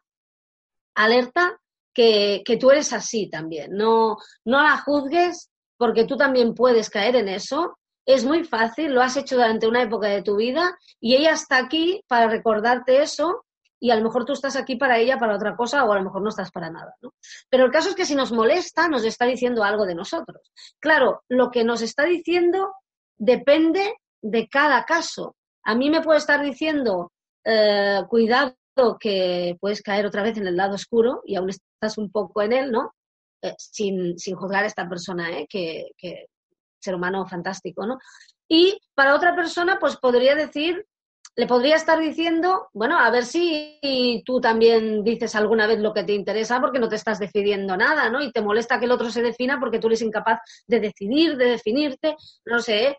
alerta 0.94 1.60
que, 1.92 2.42
que, 2.44 2.56
tú 2.56 2.70
eres 2.70 2.92
así 2.92 3.28
también. 3.28 3.72
No, 3.72 4.16
no 4.44 4.62
la 4.62 4.78
juzgues 4.78 5.50
porque 5.76 6.04
tú 6.04 6.16
también 6.16 6.54
puedes 6.54 6.90
caer 6.90 7.16
en 7.16 7.28
eso. 7.28 7.78
Es 8.06 8.24
muy 8.24 8.44
fácil, 8.44 8.94
lo 8.94 9.02
has 9.02 9.16
hecho 9.16 9.36
durante 9.36 9.66
una 9.66 9.82
época 9.82 10.08
de 10.08 10.22
tu 10.22 10.36
vida 10.36 10.78
y 11.00 11.16
ella 11.16 11.32
está 11.32 11.58
aquí 11.58 12.02
para 12.06 12.28
recordarte 12.28 13.02
eso 13.02 13.44
y 13.80 13.90
a 13.90 13.96
lo 13.96 14.02
mejor 14.02 14.26
tú 14.26 14.34
estás 14.34 14.56
aquí 14.56 14.76
para 14.76 14.98
ella 14.98 15.18
para 15.18 15.34
otra 15.34 15.56
cosa 15.56 15.84
o 15.84 15.92
a 15.92 15.96
lo 15.96 16.04
mejor 16.04 16.22
no 16.22 16.28
estás 16.28 16.50
para 16.50 16.70
nada. 16.70 16.94
¿no? 17.00 17.14
Pero 17.48 17.64
el 17.64 17.70
caso 17.70 17.88
es 17.88 17.94
que 17.94 18.04
si 18.04 18.14
nos 18.14 18.30
molesta, 18.30 18.88
nos 18.88 19.04
está 19.04 19.24
diciendo 19.24 19.64
algo 19.64 19.86
de 19.86 19.94
nosotros. 19.94 20.52
Claro, 20.78 21.24
lo 21.28 21.50
que 21.50 21.64
nos 21.64 21.80
está 21.80 22.04
diciendo 22.04 22.74
depende 23.16 23.96
de 24.20 24.48
cada 24.48 24.84
caso. 24.84 25.34
A 25.64 25.74
mí 25.74 25.90
me 25.90 26.02
puede 26.02 26.18
estar 26.18 26.42
diciendo, 26.42 27.12
eh, 27.44 28.02
cuidado 28.08 28.54
que 28.98 29.56
puedes 29.60 29.82
caer 29.82 30.06
otra 30.06 30.22
vez 30.22 30.36
en 30.38 30.46
el 30.46 30.56
lado 30.56 30.74
oscuro 30.74 31.22
y 31.26 31.36
aún 31.36 31.50
estás 31.50 31.98
un 31.98 32.10
poco 32.10 32.42
en 32.42 32.52
él, 32.52 32.70
¿no? 32.70 32.94
Eh, 33.42 33.54
sin, 33.58 34.18
sin, 34.18 34.36
juzgar 34.36 34.64
a 34.64 34.66
esta 34.66 34.88
persona, 34.88 35.30
¿eh? 35.38 35.46
Que, 35.48 35.90
que, 35.96 36.26
ser 36.80 36.94
humano 36.94 37.26
fantástico, 37.26 37.86
¿no? 37.86 37.98
Y 38.48 38.80
para 38.94 39.14
otra 39.14 39.34
persona, 39.36 39.78
pues 39.78 39.96
podría 39.96 40.34
decir, 40.34 40.86
le 41.36 41.46
podría 41.46 41.76
estar 41.76 41.98
diciendo, 41.98 42.68
bueno, 42.72 42.98
a 42.98 43.10
ver 43.10 43.24
si 43.24 44.22
tú 44.26 44.40
también 44.40 45.04
dices 45.04 45.34
alguna 45.34 45.66
vez 45.66 45.78
lo 45.78 45.92
que 45.92 46.04
te 46.04 46.12
interesa 46.12 46.60
porque 46.60 46.78
no 46.78 46.88
te 46.88 46.96
estás 46.96 47.18
decidiendo 47.18 47.76
nada, 47.76 48.10
¿no? 48.10 48.20
Y 48.20 48.32
te 48.32 48.42
molesta 48.42 48.78
que 48.78 48.86
el 48.86 48.90
otro 48.90 49.10
se 49.10 49.22
defina 49.22 49.58
porque 49.60 49.78
tú 49.78 49.86
eres 49.86 50.02
incapaz 50.02 50.40
de 50.66 50.80
decidir, 50.80 51.36
de 51.36 51.46
definirte, 51.46 52.16
no 52.44 52.58
sé, 52.58 52.88
¿eh? 52.88 52.98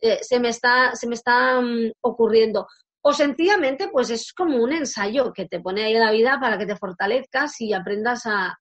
Eh, 0.00 0.18
se 0.22 0.38
me 0.38 0.50
está, 0.50 0.94
se 0.94 1.06
me 1.08 1.14
está 1.14 1.60
mm, 1.60 1.92
ocurriendo. 2.02 2.66
O 3.02 3.12
sencillamente, 3.12 3.88
pues 3.88 4.10
es 4.10 4.32
como 4.32 4.62
un 4.62 4.72
ensayo 4.72 5.32
que 5.32 5.46
te 5.46 5.60
pone 5.60 5.84
ahí 5.84 5.94
en 5.94 6.00
la 6.00 6.12
vida 6.12 6.38
para 6.40 6.58
que 6.58 6.66
te 6.66 6.76
fortalezcas 6.76 7.60
y 7.60 7.72
aprendas 7.72 8.26
a, 8.26 8.58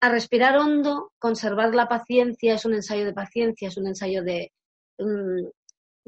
a 0.00 0.08
respirar 0.08 0.56
hondo, 0.58 1.12
conservar 1.18 1.74
la 1.74 1.88
paciencia, 1.88 2.54
es 2.54 2.64
un 2.64 2.74
ensayo 2.74 3.04
de 3.04 3.12
paciencia, 3.12 3.68
es 3.68 3.76
un 3.76 3.86
ensayo 3.86 4.22
de, 4.22 4.52
mm, 4.98 5.46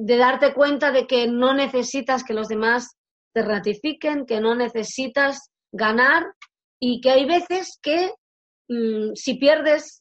de 0.02 0.16
darte 0.16 0.54
cuenta 0.54 0.92
de 0.92 1.07
que 1.07 1.28
no 1.28 1.52
necesitas 1.52 2.25
que 2.25 2.33
los 2.33 2.49
demás 2.49 2.97
te 3.35 3.42
ratifiquen, 3.42 4.25
que 4.25 4.40
no 4.40 4.54
necesitas 4.54 5.50
ganar 5.73 6.25
y 6.80 7.02
que 7.02 7.11
hay 7.11 7.26
veces 7.26 7.78
que 7.83 8.12
mm, 8.69 9.12
si 9.14 9.35
pierdes 9.35 10.00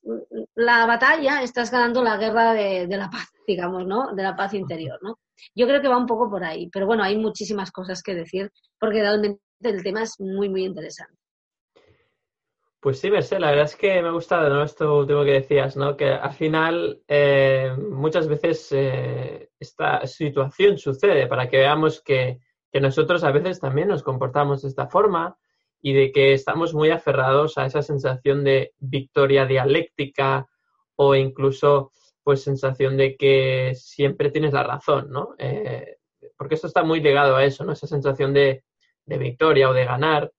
la 0.56 0.86
batalla, 0.86 1.42
estás 1.42 1.70
ganando 1.70 2.02
la 2.02 2.16
guerra 2.16 2.54
de, 2.54 2.88
de, 2.88 2.98
la 2.98 3.10
paz, 3.10 3.28
digamos, 3.48 3.86
¿no? 3.86 4.14
De 4.16 4.24
la 4.24 4.36
paz 4.38 4.54
interior, 4.54 4.98
¿no? 5.02 5.20
Yo 5.54 5.68
creo 5.68 5.82
que 5.82 5.90
va 5.90 5.98
un 5.98 6.06
poco 6.06 6.30
por 6.30 6.46
ahí, 6.46 6.70
pero 6.72 6.86
bueno, 6.86 7.04
hay 7.04 7.18
muchísimas 7.18 7.70
cosas 7.72 8.02
que 8.02 8.16
decir 8.16 8.50
porque 8.80 9.02
realmente 9.02 9.42
el 9.62 9.84
tema 9.84 10.04
es 10.04 10.16
muy, 10.20 10.48
muy 10.48 10.64
interesante. 10.64 11.20
Pues 12.82 13.00
sí, 13.00 13.12
Merced, 13.12 13.40
la 13.40 13.50
verdad 13.50 13.66
es 13.66 13.76
que 13.76 14.02
me 14.02 14.08
ha 14.08 14.12
gustado 14.12 14.50
¿no? 14.50 14.64
esto 14.64 15.00
último 15.00 15.26
que 15.26 15.34
decías, 15.34 15.76
¿no? 15.76 15.98
que 15.98 16.12
al 16.12 16.32
final 16.32 17.02
eh, 17.10 17.76
muchas 17.78 18.30
veces 18.30 18.70
eh, 18.72 19.50
esta 19.60 20.08
situación 20.08 20.78
sucede 20.78 21.28
para 21.28 21.50
que 21.50 21.58
veamos 21.58 22.02
que, 22.02 22.40
que 22.72 22.80
nosotros 22.80 23.26
a 23.26 23.32
veces 23.32 23.60
también 23.60 23.90
nos 23.90 24.02
comportamos 24.02 24.62
de 24.62 24.70
esta 24.70 24.88
forma 24.88 25.38
y 25.82 25.92
de 25.92 26.14
que 26.14 26.32
estamos 26.32 26.74
muy 26.74 26.90
aferrados 26.90 27.58
a 27.58 27.66
esa 27.66 27.82
sensación 27.82 28.46
de 28.46 28.74
victoria 28.80 29.46
dialéctica 29.46 30.48
o 30.96 31.16
incluso 31.16 31.92
pues 32.24 32.44
sensación 32.44 32.96
de 32.96 33.18
que 33.18 33.74
siempre 33.76 34.32
tienes 34.32 34.54
la 34.54 34.64
razón, 34.64 35.10
¿no? 35.10 35.36
Eh, 35.38 35.98
porque 36.38 36.56
esto 36.56 36.68
está 36.68 36.84
muy 36.84 37.02
ligado 37.02 37.36
a 37.36 37.44
eso, 37.44 37.64
¿no? 37.66 37.72
Esa 37.72 37.88
sensación 37.88 38.34
de, 38.34 38.64
de 39.06 39.18
victoria 39.18 39.70
o 39.70 39.74
de 39.74 39.86
ganar, 39.86 40.32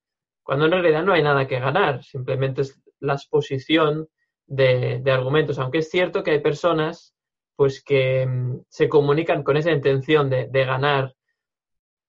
cuando 0.50 0.66
en 0.66 0.72
realidad 0.72 1.04
no 1.04 1.12
hay 1.12 1.22
nada 1.22 1.46
que 1.46 1.60
ganar, 1.60 2.02
simplemente 2.02 2.62
es 2.62 2.82
la 2.98 3.12
exposición 3.12 4.08
de, 4.48 5.00
argumentos, 5.06 5.60
aunque 5.60 5.78
es 5.78 5.90
cierto 5.90 6.24
que 6.24 6.32
hay 6.32 6.40
personas 6.40 7.14
pues 7.54 7.84
que 7.84 8.26
mm, 8.26 8.62
se 8.68 8.88
comunican 8.88 9.44
con 9.44 9.56
esa 9.56 9.70
intención 9.70 10.28
de, 10.28 10.48
de 10.48 10.64
ganar. 10.64 11.14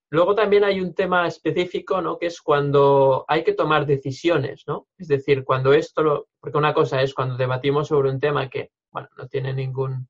Luego 0.09 0.33
también 0.33 0.63
hay 0.63 0.81
un 0.81 0.95
tema 0.95 1.27
específico, 1.27 2.01
¿no? 2.01 2.17
Que 2.17 2.25
es 2.25 2.41
cuando 2.41 3.25
hay 3.27 3.43
que 3.43 3.53
tomar 3.53 3.85
decisiones, 3.85 4.63
¿no? 4.65 4.87
Es 4.97 5.07
decir, 5.07 5.43
cuando 5.43 5.71
esto, 5.73 6.01
lo, 6.01 6.27
porque 6.39 6.57
una 6.57 6.73
cosa 6.73 6.99
es 7.03 7.13
cuando 7.13 7.37
debatimos 7.37 7.89
sobre 7.89 8.09
un 8.09 8.19
tema 8.19 8.49
que, 8.49 8.71
bueno, 8.89 9.07
no 9.17 9.27
tiene 9.27 9.53
ningún, 9.53 10.09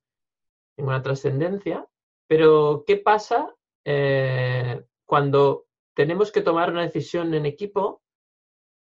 ninguna 0.78 1.02
trascendencia, 1.02 1.86
pero 2.28 2.86
¿qué 2.88 2.96
pasa 2.96 3.54
eh, 3.84 4.82
cuando 5.06 5.66
tenemos 5.94 6.32
que 6.32 6.40
tomar 6.40 6.72
una 6.72 6.84
decisión 6.84 7.34
en 7.34 7.46
equipo 7.46 8.01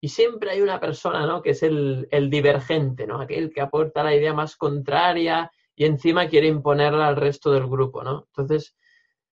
y 0.00 0.08
siempre 0.08 0.50
hay 0.50 0.62
una 0.62 0.80
persona, 0.80 1.26
¿no? 1.26 1.42
Que 1.42 1.50
es 1.50 1.62
el, 1.62 2.08
el 2.10 2.30
divergente, 2.30 3.06
¿no? 3.06 3.20
Aquel 3.20 3.52
que 3.52 3.60
aporta 3.60 4.02
la 4.02 4.14
idea 4.14 4.32
más 4.32 4.56
contraria 4.56 5.50
y 5.76 5.84
encima 5.84 6.28
quiere 6.28 6.46
imponerla 6.46 7.06
al 7.06 7.16
resto 7.16 7.52
del 7.52 7.66
grupo, 7.66 8.02
¿no? 8.02 8.26
Entonces, 8.28 8.76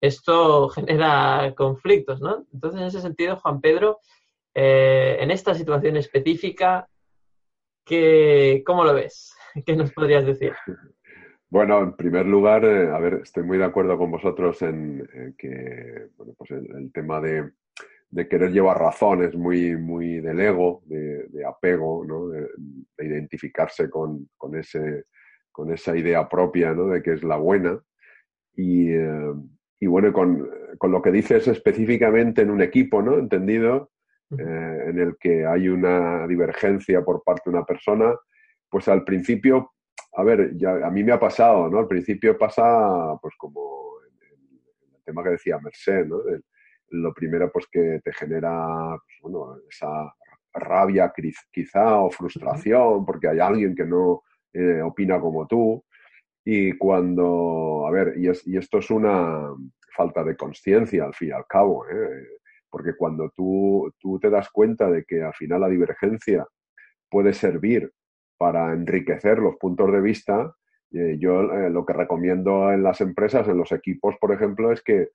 esto 0.00 0.68
genera 0.70 1.54
conflictos, 1.56 2.20
¿no? 2.20 2.46
Entonces, 2.52 2.80
en 2.80 2.87
ese 2.87 3.00
sentido, 3.00 3.37
Juan 3.37 3.61
Pedro, 3.61 4.00
eh, 4.54 5.18
en 5.20 5.30
esta 5.30 5.54
situación 5.54 5.96
específica, 5.96 6.88
¿qué, 7.85 8.62
¿cómo 8.66 8.85
lo 8.85 8.94
ves? 8.94 9.37
¿Qué 9.66 9.76
nos 9.76 9.92
podrías 9.92 10.26
decir? 10.26 10.52
Bueno, 11.49 11.80
en 11.80 11.94
primer 11.94 12.26
lugar, 12.26 12.64
eh, 12.64 12.90
a 12.90 12.99
ver, 12.99 13.20
estoy 13.23 13.44
muy 13.44 13.56
de 13.56 13.64
acuerdo 13.64 13.96
con 13.96 14.11
vosotros 14.11 14.61
en, 14.62 15.35
que 15.38 16.08
bueno, 16.16 16.35
pues 16.37 16.50
el 16.50 16.90
tema 16.92 17.20
de, 17.20 17.52
de, 18.10 18.28
querer 18.28 18.50
llevar 18.50 18.78
razón 18.78 19.22
es 19.22 19.34
muy, 19.34 19.76
muy 19.76 20.20
del 20.20 20.40
ego, 20.40 20.82
de, 20.86 21.26
de 21.28 21.44
apego, 21.44 22.04
¿no? 22.04 22.28
de, 22.28 22.48
de 22.96 23.06
identificarse 23.06 23.90
con, 23.90 24.28
con, 24.36 24.56
ese, 24.56 25.04
con 25.52 25.72
esa 25.72 25.96
idea 25.96 26.28
propia 26.28 26.72
¿no? 26.72 26.88
de 26.88 27.02
que 27.02 27.14
es 27.14 27.22
la 27.22 27.36
buena. 27.36 27.80
Y, 28.54 28.90
eh, 28.90 29.32
y 29.80 29.86
bueno, 29.86 30.12
con, 30.12 30.48
con, 30.78 30.90
lo 30.90 31.02
que 31.02 31.10
dices 31.10 31.46
específicamente 31.48 32.42
en 32.42 32.50
un 32.50 32.62
equipo, 32.62 33.02
¿no? 33.02 33.18
Entendido, 33.18 33.90
eh, 34.38 34.84
en 34.86 34.98
el 34.98 35.16
que 35.20 35.44
hay 35.44 35.68
una 35.68 36.26
divergencia 36.26 37.04
por 37.04 37.22
parte 37.22 37.50
de 37.50 37.56
una 37.56 37.66
persona, 37.66 38.14
pues 38.70 38.88
al 38.88 39.04
principio 39.04 39.72
a 40.16 40.22
ver, 40.22 40.56
ya, 40.56 40.86
a 40.86 40.90
mí 40.90 41.04
me 41.04 41.12
ha 41.12 41.20
pasado, 41.20 41.68
¿no? 41.68 41.78
Al 41.78 41.88
principio 41.88 42.38
pasa, 42.38 43.18
pues 43.20 43.34
como 43.36 43.98
el 44.00 45.02
tema 45.04 45.22
que 45.22 45.30
decía 45.30 45.58
Merced, 45.58 46.06
¿no? 46.06 46.26
El, 46.26 46.42
lo 46.90 47.12
primero, 47.12 47.50
pues 47.52 47.66
que 47.70 48.00
te 48.02 48.12
genera, 48.12 48.96
pues, 49.20 49.32
bueno, 49.32 49.58
esa 49.68 50.14
rabia 50.52 51.12
quizá 51.52 52.00
o 52.00 52.10
frustración 52.10 53.04
porque 53.04 53.28
hay 53.28 53.40
alguien 53.40 53.74
que 53.74 53.84
no 53.84 54.22
eh, 54.52 54.80
opina 54.82 55.20
como 55.20 55.46
tú. 55.46 55.84
Y 56.44 56.72
cuando, 56.78 57.86
a 57.86 57.90
ver, 57.90 58.14
y, 58.16 58.28
es, 58.28 58.46
y 58.46 58.56
esto 58.56 58.78
es 58.78 58.90
una 58.90 59.52
falta 59.94 60.22
de 60.22 60.36
conciencia 60.36 61.04
al 61.04 61.14
fin 61.14 61.28
y 61.28 61.32
al 61.32 61.46
cabo, 61.46 61.86
¿eh? 61.88 62.26
porque 62.70 62.94
cuando 62.96 63.30
tú, 63.30 63.92
tú 63.98 64.18
te 64.20 64.30
das 64.30 64.50
cuenta 64.50 64.90
de 64.90 65.04
que 65.04 65.22
al 65.22 65.34
final 65.34 65.62
la 65.62 65.68
divergencia 65.68 66.46
puede 67.10 67.32
servir 67.32 67.92
para 68.38 68.72
enriquecer 68.72 69.38
los 69.38 69.56
puntos 69.56 69.90
de 69.92 70.00
vista. 70.00 70.54
Eh, 70.92 71.16
yo 71.18 71.42
lo 71.42 71.84
que 71.84 71.92
recomiendo 71.92 72.72
en 72.72 72.82
las 72.82 73.00
empresas, 73.00 73.48
en 73.48 73.56
los 73.56 73.72
equipos, 73.72 74.16
por 74.20 74.32
ejemplo, 74.32 74.72
es 74.72 74.82
que, 74.82 75.08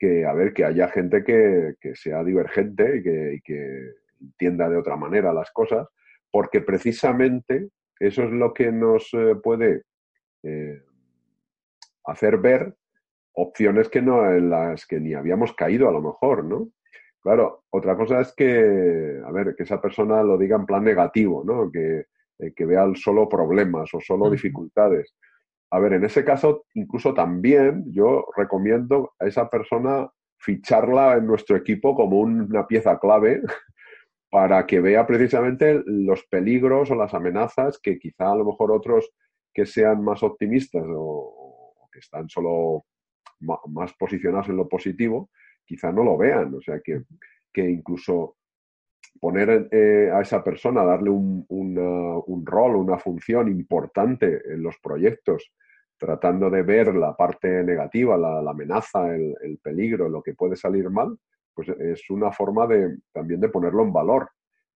que 0.00 0.24
a 0.24 0.32
ver, 0.32 0.54
que 0.54 0.64
haya 0.64 0.88
gente 0.88 1.22
que, 1.22 1.74
que 1.80 1.94
sea 1.94 2.24
divergente 2.24 2.96
y 2.96 3.02
que, 3.02 3.34
y 3.34 3.40
que, 3.42 4.00
entienda 4.20 4.68
de 4.68 4.76
otra 4.76 4.96
manera 4.96 5.32
las 5.32 5.50
cosas, 5.50 5.88
porque 6.30 6.60
precisamente 6.60 7.68
eso 7.98 8.24
es 8.24 8.30
lo 8.30 8.52
que 8.52 8.70
nos 8.70 9.08
eh, 9.14 9.34
puede 9.42 9.84
eh, 10.42 10.82
hacer 12.04 12.38
ver 12.38 12.74
opciones 13.32 13.88
que 13.88 14.02
no 14.02 14.30
en 14.30 14.50
las 14.50 14.86
que 14.86 15.00
ni 15.00 15.14
habíamos 15.14 15.54
caído 15.54 15.88
a 15.88 15.92
lo 15.92 16.02
mejor, 16.02 16.44
¿no? 16.44 16.70
Claro, 17.22 17.64
otra 17.70 17.96
cosa 17.96 18.20
es 18.20 18.32
que, 18.34 19.20
a 19.24 19.30
ver, 19.30 19.54
que 19.54 19.64
esa 19.64 19.80
persona 19.80 20.22
lo 20.22 20.38
diga 20.38 20.56
en 20.56 20.66
plan 20.66 20.84
negativo, 20.84 21.44
¿no? 21.44 21.70
Que, 21.70 22.06
eh, 22.38 22.52
que 22.54 22.64
vean 22.64 22.96
solo 22.96 23.28
problemas 23.28 23.92
o 23.92 24.00
solo 24.00 24.30
dificultades. 24.30 25.14
A 25.72 25.78
ver, 25.78 25.92
en 25.92 26.04
ese 26.04 26.24
caso, 26.24 26.64
incluso 26.74 27.14
también 27.14 27.84
yo 27.92 28.26
recomiendo 28.36 29.14
a 29.20 29.26
esa 29.26 29.48
persona 29.48 30.10
ficharla 30.38 31.14
en 31.14 31.26
nuestro 31.26 31.56
equipo 31.56 31.94
como 31.94 32.18
una 32.20 32.66
pieza 32.66 32.98
clave 32.98 33.42
para 34.30 34.66
que 34.66 34.80
vea 34.80 35.06
precisamente 35.06 35.82
los 35.86 36.24
peligros 36.24 36.90
o 36.90 36.94
las 36.94 37.14
amenazas 37.14 37.78
que 37.78 37.98
quizá 37.98 38.32
a 38.32 38.36
lo 38.36 38.44
mejor 38.44 38.72
otros 38.72 39.10
que 39.52 39.66
sean 39.66 40.02
más 40.02 40.22
optimistas 40.22 40.84
o, 40.88 41.88
que 41.92 41.98
están 41.98 42.28
solo 42.28 42.84
más 43.40 43.92
posicionados 43.94 44.48
en 44.48 44.56
lo 44.56 44.68
positivo, 44.68 45.30
quizá 45.64 45.90
no 45.90 46.04
lo 46.04 46.16
vean. 46.16 46.54
O 46.54 46.60
sea, 46.60 46.80
que, 46.80 47.02
que 47.52 47.68
incluso 47.68 48.36
poner 49.18 49.68
eh, 49.70 50.10
a 50.12 50.20
esa 50.20 50.42
persona, 50.42 50.84
darle 50.84 51.10
un, 51.10 51.44
un, 51.48 52.46
rol, 52.46 52.76
una 52.76 52.98
función 52.98 53.48
importante 53.48 54.40
en 54.46 54.62
los 54.62 54.78
proyectos, 54.78 55.52
tratando 55.98 56.48
de 56.48 56.62
ver 56.62 56.94
la 56.94 57.14
parte 57.14 57.62
negativa, 57.62 58.16
la, 58.16 58.40
la 58.40 58.52
amenaza, 58.52 59.14
el, 59.14 59.34
el, 59.42 59.58
peligro, 59.58 60.08
lo 60.08 60.22
que 60.22 60.34
puede 60.34 60.56
salir 60.56 60.88
mal, 60.88 61.18
pues 61.54 61.68
es 61.68 62.08
una 62.08 62.32
forma 62.32 62.66
de 62.66 62.98
también 63.12 63.40
de 63.40 63.50
ponerlo 63.50 63.82
en 63.82 63.92
valor, 63.92 64.30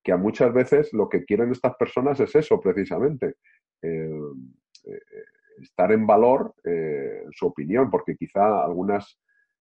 que 0.05 0.13
a 0.13 0.19
muchas 0.19 0.53
veces 0.53 0.93
lo 0.93 1.09
que 1.09 1.25
quieren 1.25 1.51
estas 1.51 1.75
personas 1.77 2.21
es 2.21 2.35
eso 2.37 2.61
precisamente, 2.61 3.37
eh, 3.81 4.11
eh, 4.87 5.01
estar 5.63 5.91
en 5.93 6.07
valor 6.07 6.55
eh, 6.63 7.25
su 7.31 7.47
opinión, 7.47 7.91
porque 7.91 8.15
quizá 8.15 8.63
algunas 8.63 9.19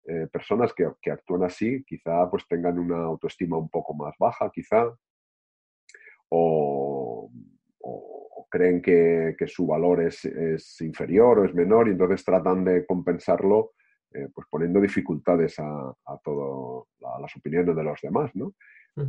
eh, 0.10 0.26
personas 0.32 0.74
que, 0.74 0.88
que, 1.02 1.12
actúan 1.12 1.44
así 1.44 1.84
quizá 1.84 2.30
pues 2.32 2.48
tengan 2.48 2.80
una 2.80 3.00
autoestima 3.00 3.58
un 3.58 3.68
poco 3.68 3.94
más 3.94 4.16
baja, 4.18 4.50
quizá, 4.50 4.86
o, 6.30 7.30
o, 7.80 8.30
o 8.38 8.48
creen 8.50 8.82
que, 8.82 9.36
que, 9.38 9.48
su 9.50 9.68
valor 9.68 10.02
es, 10.02 10.24
es, 10.24 10.80
inferior 10.80 11.40
o 11.40 11.46
es 11.46 11.54
menor 11.54 11.90
y 11.90 11.92
entonces 11.92 12.24
tratan 12.24 12.64
de 12.64 12.86
compensarlo 12.86 13.74
eh, 14.14 14.30
pues 14.34 14.48
poniendo 14.50 14.80
dificultades 14.80 15.60
a, 15.60 15.90
a 15.90 16.18
todas 16.24 16.86
las 17.20 17.36
opiniones 17.36 17.76
de 17.76 17.84
los 17.84 18.00
demás, 18.02 18.32
¿no? 18.34 18.54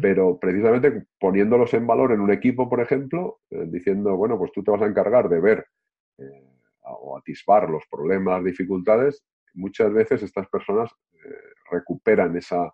Pero 0.03 0.39
precisamente 0.39 1.07
poniéndolos 1.19 1.73
en 1.73 1.87
valor 1.87 2.13
en 2.13 2.21
un 2.21 2.31
equipo, 2.31 2.69
por 2.69 2.81
ejemplo, 2.81 3.39
eh, 3.51 3.65
diciendo, 3.69 4.17
bueno, 4.17 4.37
pues 4.37 4.53
tú 4.53 4.63
te 4.63 4.71
vas 4.71 4.83
a 4.83 4.87
encargar 4.87 5.31
de 5.31 5.41
ver 5.41 5.67
o 6.83 7.17
atisbar 7.17 7.71
los 7.71 7.85
problemas, 7.91 8.35
las 8.35 8.45
dificultades, 8.45 9.25
muchas 9.55 9.93
veces 9.93 10.23
estas 10.23 10.49
personas 10.49 10.91
eh, 11.13 11.29
recuperan 11.71 12.37
esa 12.37 12.73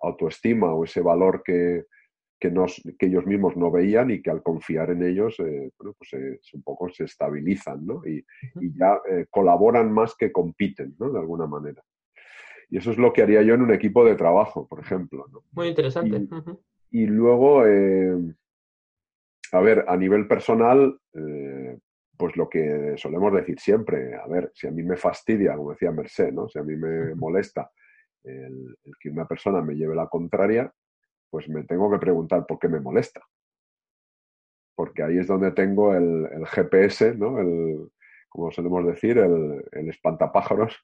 autoestima 0.00 0.72
o 0.72 0.84
ese 0.84 1.00
valor 1.00 1.42
que, 1.44 1.84
que, 2.40 2.50
nos, 2.50 2.82
que, 2.98 3.06
ellos 3.06 3.26
mismos 3.26 3.56
no 3.56 3.70
veían 3.70 4.10
y 4.10 4.22
que 4.22 4.30
al 4.30 4.42
confiar 4.42 4.90
en 4.90 5.02
ellos, 5.04 5.38
eh, 5.40 5.70
bueno, 5.78 5.94
pues 5.96 6.12
eh, 6.14 6.40
un 6.54 6.62
poco 6.62 6.88
se 6.88 7.04
estabilizan 7.04 7.86
¿no? 7.86 8.02
y, 8.06 8.24
y, 8.60 8.76
ya 8.76 8.98
eh, 9.08 9.26
colaboran 9.30 9.92
más 9.92 10.16
que 10.16 10.32
compiten, 10.32 10.96
¿no? 10.98 11.10
De 11.10 11.18
alguna 11.18 11.46
manera. 11.46 11.82
Y 12.70 12.78
eso 12.78 12.92
es 12.92 12.98
lo 12.98 13.12
que 13.12 13.22
haría 13.22 13.42
yo 13.42 13.54
en 13.54 13.62
un 13.62 13.74
equipo 13.74 14.04
de 14.04 14.14
trabajo, 14.14 14.66
por 14.66 14.80
ejemplo. 14.80 15.26
¿no? 15.30 15.44
Muy 15.52 15.68
interesante. 15.68 16.16
Y, 16.16 16.22
uh 16.22 16.42
-huh. 16.42 16.60
y 16.92 17.06
luego, 17.06 17.60
a 19.52 19.60
ver, 19.60 19.84
a 19.88 19.96
nivel 19.96 20.28
personal, 20.28 20.98
pues 22.20 22.36
lo 22.36 22.50
que 22.50 22.96
solemos 22.98 23.32
decir 23.32 23.58
siempre, 23.58 24.14
a 24.14 24.26
ver, 24.26 24.52
si 24.54 24.66
a 24.66 24.70
mí 24.70 24.82
me 24.82 24.98
fastidia, 24.98 25.56
como 25.56 25.70
decía 25.70 25.90
Merced, 25.90 26.30
¿no? 26.34 26.50
Si 26.50 26.58
a 26.58 26.62
mí 26.62 26.76
me 26.76 27.14
molesta 27.14 27.70
el, 28.22 28.76
el, 28.84 28.92
que 29.00 29.08
una 29.08 29.26
persona 29.26 29.62
me 29.62 29.74
lleve 29.74 29.94
la 29.94 30.06
contraria, 30.06 30.70
pues 31.30 31.48
me 31.48 31.64
tengo 31.64 31.90
que 31.90 31.98
preguntar 31.98 32.44
por 32.46 32.58
qué 32.58 32.68
me 32.68 32.78
molesta. 32.78 33.22
Porque 34.74 35.02
ahí 35.02 35.16
es 35.16 35.28
donde 35.28 35.52
tengo 35.52 35.94
el, 35.94 36.28
el 36.30 36.46
GPS, 36.46 37.14
¿no? 37.16 37.38
El, 37.38 37.88
como 38.28 38.50
solemos 38.50 38.86
decir, 38.86 39.16
el, 39.16 39.64
el 39.72 39.88
espantapájaros, 39.88 40.76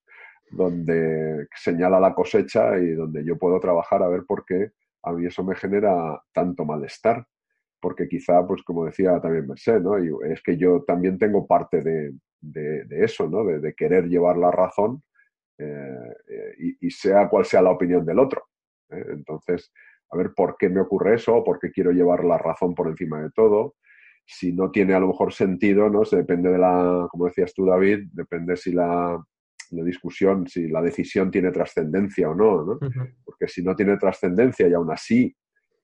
donde 0.50 1.48
señala 1.54 2.00
la 2.00 2.14
cosecha 2.14 2.78
y 2.78 2.92
donde 2.92 3.22
yo 3.26 3.36
puedo 3.36 3.60
trabajar 3.60 4.02
a 4.02 4.08
ver 4.08 4.24
por 4.26 4.46
qué 4.46 4.70
a 5.02 5.12
mí 5.12 5.26
eso 5.26 5.44
me 5.44 5.54
genera 5.54 6.18
tanto 6.32 6.64
malestar 6.64 7.26
porque 7.86 8.08
quizá, 8.08 8.44
pues 8.44 8.64
como 8.64 8.84
decía 8.84 9.20
también 9.20 9.46
Merced, 9.46 9.80
¿no? 9.80 9.96
Y 9.96 10.10
es 10.32 10.42
que 10.42 10.56
yo 10.56 10.82
también 10.84 11.20
tengo 11.20 11.46
parte 11.46 11.82
de, 11.82 12.14
de, 12.40 12.84
eso, 13.04 13.28
¿no? 13.28 13.44
De, 13.44 13.74
querer 13.74 14.08
llevar 14.08 14.36
la 14.38 14.50
razón 14.50 15.04
eh, 15.56 16.74
y, 16.80 16.90
sea 16.90 17.28
cual 17.28 17.44
sea 17.44 17.62
la 17.62 17.70
opinión 17.70 18.04
del 18.04 18.18
otro. 18.18 18.42
¿eh? 18.90 19.04
Entonces, 19.10 19.72
a 20.10 20.16
ver 20.16 20.32
por 20.34 20.56
qué 20.58 20.68
me 20.68 20.80
ocurre 20.80 21.14
eso, 21.14 21.44
por 21.44 21.60
qué 21.60 21.70
quiero 21.70 21.92
llevar 21.92 22.24
la 22.24 22.38
razón 22.38 22.74
por 22.74 22.88
encima 22.88 23.22
de 23.22 23.30
todo. 23.30 23.76
Si 24.26 24.52
no 24.52 24.72
tiene 24.72 24.94
a 24.94 24.98
lo 24.98 25.06
mejor 25.06 25.32
sentido, 25.32 25.88
¿no? 25.88 26.04
Se 26.04 26.16
depende 26.16 26.50
de 26.50 26.58
la, 26.58 27.06
como 27.08 27.26
decías 27.26 27.54
tú, 27.54 27.66
David, 27.66 28.08
depende 28.10 28.56
si 28.56 28.72
la, 28.72 29.24
la 29.70 29.84
discusión, 29.84 30.48
si 30.48 30.66
la 30.66 30.82
decisión 30.82 31.30
tiene 31.30 31.52
trascendencia 31.52 32.28
o 32.30 32.34
no, 32.34 32.64
¿no? 32.64 32.78
Porque 33.24 33.46
si 33.46 33.62
no 33.62 33.76
tiene 33.76 33.96
trascendencia 33.96 34.66
y 34.66 34.72
aún 34.72 34.90
así 34.90 35.32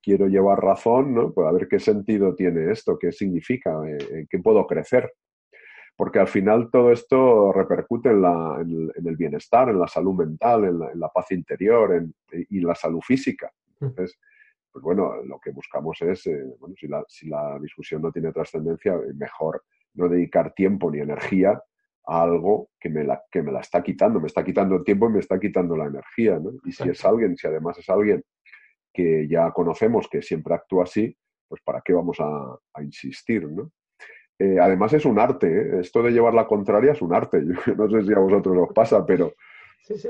quiero 0.03 0.27
llevar 0.27 0.63
razón, 0.63 1.15
¿no? 1.15 1.33
Pues 1.33 1.49
a 1.49 1.53
ver 1.53 1.69
qué 1.69 1.79
sentido 1.79 2.35
tiene 2.35 2.71
esto, 2.71 2.99
qué 2.99 3.13
significa, 3.13 3.71
eh, 3.89 3.99
en 4.11 4.27
qué 4.27 4.39
puedo 4.39 4.67
crecer. 4.67 5.13
Porque 5.97 6.19
al 6.19 6.29
final 6.29 6.71
todo 6.71 6.91
esto 6.91 7.53
repercute 7.53 8.09
en, 8.09 8.23
la, 8.23 8.59
en, 8.61 9.07
el 9.07 9.17
bienestar, 9.17 9.69
en 9.69 9.79
la 9.79 9.87
salud 9.87 10.15
mental, 10.15 10.65
en 10.65 11.01
la, 11.01 11.09
paz 11.09 11.31
interior 11.33 11.95
en, 11.95 12.15
y 12.33 12.61
la 12.61 12.75
salud 12.75 13.01
física. 13.01 13.53
Entonces, 13.81 14.19
pues 14.73 14.83
bueno, 14.83 15.23
lo 15.23 15.39
que 15.39 15.51
buscamos 15.51 16.01
es, 16.01 16.27
eh, 16.27 16.45
bueno, 16.59 16.75
si 16.77 16.89
la, 16.89 17.05
si 17.07 17.29
la 17.29 17.59
discusión 17.61 18.01
no 18.01 18.11
tiene 18.11 18.33
trascendencia, 18.33 18.95
eh, 18.95 19.13
mejor 19.15 19.65
no 19.95 20.09
dedicar 20.09 20.55
tiempo 20.55 20.91
ni 20.91 21.01
energía 21.01 21.63
a 22.07 22.23
algo 22.23 22.71
que 22.81 22.89
me, 22.89 23.05
la, 23.05 23.23
que 23.31 23.43
me 23.43 23.53
la 23.53 23.61
está 23.61 23.83
quitando, 23.83 24.19
me 24.19 24.27
está 24.27 24.43
quitando 24.43 24.77
el 24.77 24.85
tiempo 24.85 25.09
y 25.09 25.13
me 25.13 25.21
está 25.21 25.39
quitando 25.39 25.77
la 25.77 25.85
energía, 25.85 26.39
¿no? 26.39 26.53
Y 26.65 26.73
si 26.73 26.89
es 26.89 27.05
alguien, 27.05 27.37
si 27.37 27.47
además 27.47 27.79
es 27.79 27.89
alguien 27.91 28.25
que 28.93 29.27
ya 29.29 29.51
conocemos 29.53 30.09
que 30.09 30.23
siempre 30.23 30.55
actúa 30.55 30.85
así, 30.85 31.17
pues 31.49 31.61
¿para 31.65 31.81
qué 31.83 31.93
vamos 31.93 32.19
a, 32.21 32.59
insistir? 32.83 33.49
¿no? 33.49 33.71
Eh, 34.39 34.59
además 34.61 34.93
es 34.93 35.05
un 35.05 35.19
arte, 35.19 35.47
¿eh? 35.47 35.81
esto 35.81 36.03
de 36.03 36.11
llevar 36.11 36.35
la 36.35 36.47
contraria 36.47 36.93
es 36.93 37.03
un 37.03 37.15
arte. 37.15 37.43
Yo 37.67 37.75
no 37.75 37.91
sé 37.91 38.07
si 38.07 38.13
a 38.13 38.19
vosotros 38.19 38.57
os 38.69 38.75
pasa, 38.75 39.05
pero 39.05 39.35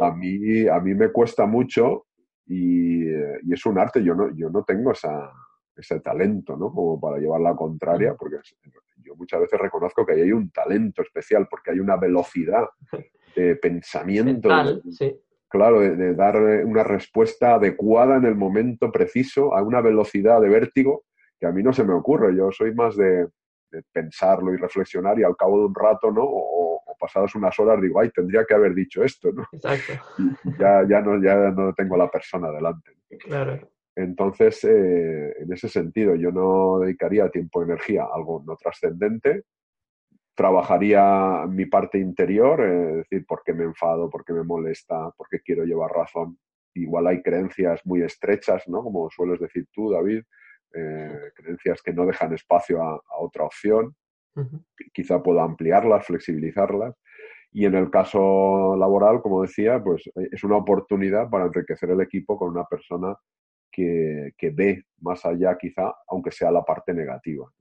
A, 0.00 0.12
mí, 0.12 0.66
a 0.68 0.80
mí 0.80 0.94
me 0.94 1.10
cuesta 1.10 1.46
mucho 1.46 2.06
y, 2.46 3.08
es 3.08 3.66
un 3.66 3.78
arte. 3.78 4.02
Yo 4.02 4.14
no, 4.14 4.34
yo 4.34 4.50
no 4.50 4.64
tengo 4.64 4.92
esa, 4.92 5.32
ese 5.76 6.00
talento 6.00 6.56
¿no? 6.56 6.70
como 6.72 7.00
para 7.00 7.18
llevar 7.18 7.40
la 7.40 7.54
contraria, 7.54 8.14
porque 8.14 8.36
yo 8.96 9.14
muchas 9.16 9.40
veces 9.40 9.60
reconozco 9.60 10.04
que 10.04 10.12
ahí 10.12 10.20
hay 10.22 10.32
un 10.32 10.50
talento 10.50 11.02
especial, 11.02 11.46
porque 11.48 11.70
hay 11.70 11.80
una 11.80 11.96
velocidad 11.96 12.66
de 13.34 13.56
pensamiento. 13.62 14.48
sí 14.90 15.18
claro, 15.52 15.80
de, 15.80 16.14
dar 16.14 16.36
eh, 16.36 16.64
una 16.64 16.82
respuesta 16.82 17.54
adecuada 17.54 18.16
en 18.16 18.24
el 18.24 18.34
momento 18.34 18.90
preciso 18.90 19.54
a 19.54 19.62
una 19.62 19.82
velocidad 19.82 20.40
de 20.40 20.48
vértigo 20.48 21.04
que 21.38 21.46
a 21.46 21.52
mí 21.52 21.62
no 21.62 21.72
se 21.72 21.84
me 21.84 21.92
ocurre. 21.92 22.34
Yo 22.34 22.50
soy 22.50 22.74
más 22.74 22.96
de, 22.96 23.28
pensarlo 23.90 24.52
y 24.52 24.58
reflexionar 24.58 25.18
y 25.18 25.24
al 25.24 25.36
cabo 25.36 25.58
de 25.58 25.66
un 25.66 25.74
rato, 25.74 26.10
¿no? 26.10 26.22
O, 26.24 26.82
pasadas 27.00 27.34
unas 27.34 27.58
horas 27.58 27.80
digo, 27.82 27.98
ay, 27.98 28.10
tendría 28.10 28.44
que 28.44 28.54
haber 28.54 28.74
dicho 28.74 29.02
esto, 29.02 29.32
¿no? 29.32 29.44
Exacto. 29.50 29.92
ya, 30.58 30.86
ya, 30.88 31.00
no, 31.00 31.20
ya 31.20 31.50
no 31.50 31.74
tengo 31.74 31.96
a 31.96 31.98
la 31.98 32.08
persona 32.08 32.52
delante. 32.52 32.92
Claro. 33.18 33.58
Entonces, 33.96 34.62
eh, 34.64 35.34
en 35.36 35.52
ese 35.52 35.68
sentido, 35.68 36.14
yo 36.14 36.30
no 36.30 36.78
dedicaría 36.78 37.28
tiempo 37.28 37.60
y 37.60 37.64
energía 37.64 38.04
a 38.04 38.14
algo 38.14 38.44
no 38.46 38.56
trascendente, 38.56 39.42
trabajaría 40.34 41.46
mi 41.48 41.66
parte 41.66 41.98
interior, 41.98 42.60
eh, 42.60 42.90
es 42.90 42.96
decir, 42.96 43.26
por 43.26 43.42
qué 43.44 43.52
me 43.52 43.64
enfado, 43.64 44.08
por 44.08 44.24
qué 44.24 44.32
me 44.32 44.42
molesta, 44.42 45.10
por 45.16 45.28
qué 45.28 45.40
quiero 45.40 45.64
llevar 45.64 45.90
razón. 45.90 46.38
Igual 46.74 47.06
hay 47.06 47.22
creencias 47.22 47.80
muy 47.84 48.02
estrechas, 48.02 48.66
¿no? 48.68 48.82
Como 48.82 49.10
sueles 49.10 49.40
decir 49.40 49.66
tú, 49.72 49.90
David, 49.90 50.22
eh, 50.74 51.32
creencias 51.34 51.82
que 51.82 51.92
no 51.92 52.06
dejan 52.06 52.32
espacio 52.32 52.82
a, 52.82 53.00
otra 53.18 53.44
opción. 53.44 53.94
Quizá 54.94 55.22
pueda 55.22 55.42
ampliarlas, 55.42 56.06
flexibilizarlas. 56.06 56.94
Y 57.50 57.66
en 57.66 57.74
el 57.74 57.90
caso 57.90 58.74
laboral, 58.78 59.20
como 59.20 59.42
decía, 59.42 59.82
pues 59.84 60.06
eh, 60.06 60.28
es 60.32 60.42
una 60.42 60.56
oportunidad 60.56 61.28
para 61.28 61.44
enriquecer 61.44 61.90
el 61.90 62.00
equipo 62.00 62.38
con 62.38 62.48
una 62.48 62.64
persona 62.64 63.14
que, 63.70 64.32
que 64.38 64.50
ve 64.50 64.84
más 65.00 65.26
allá, 65.26 65.58
quizá, 65.58 65.92
aunque 66.08 66.30
sea 66.30 66.50
la 66.50 66.64
parte 66.64 66.94
negativa. 66.94 67.52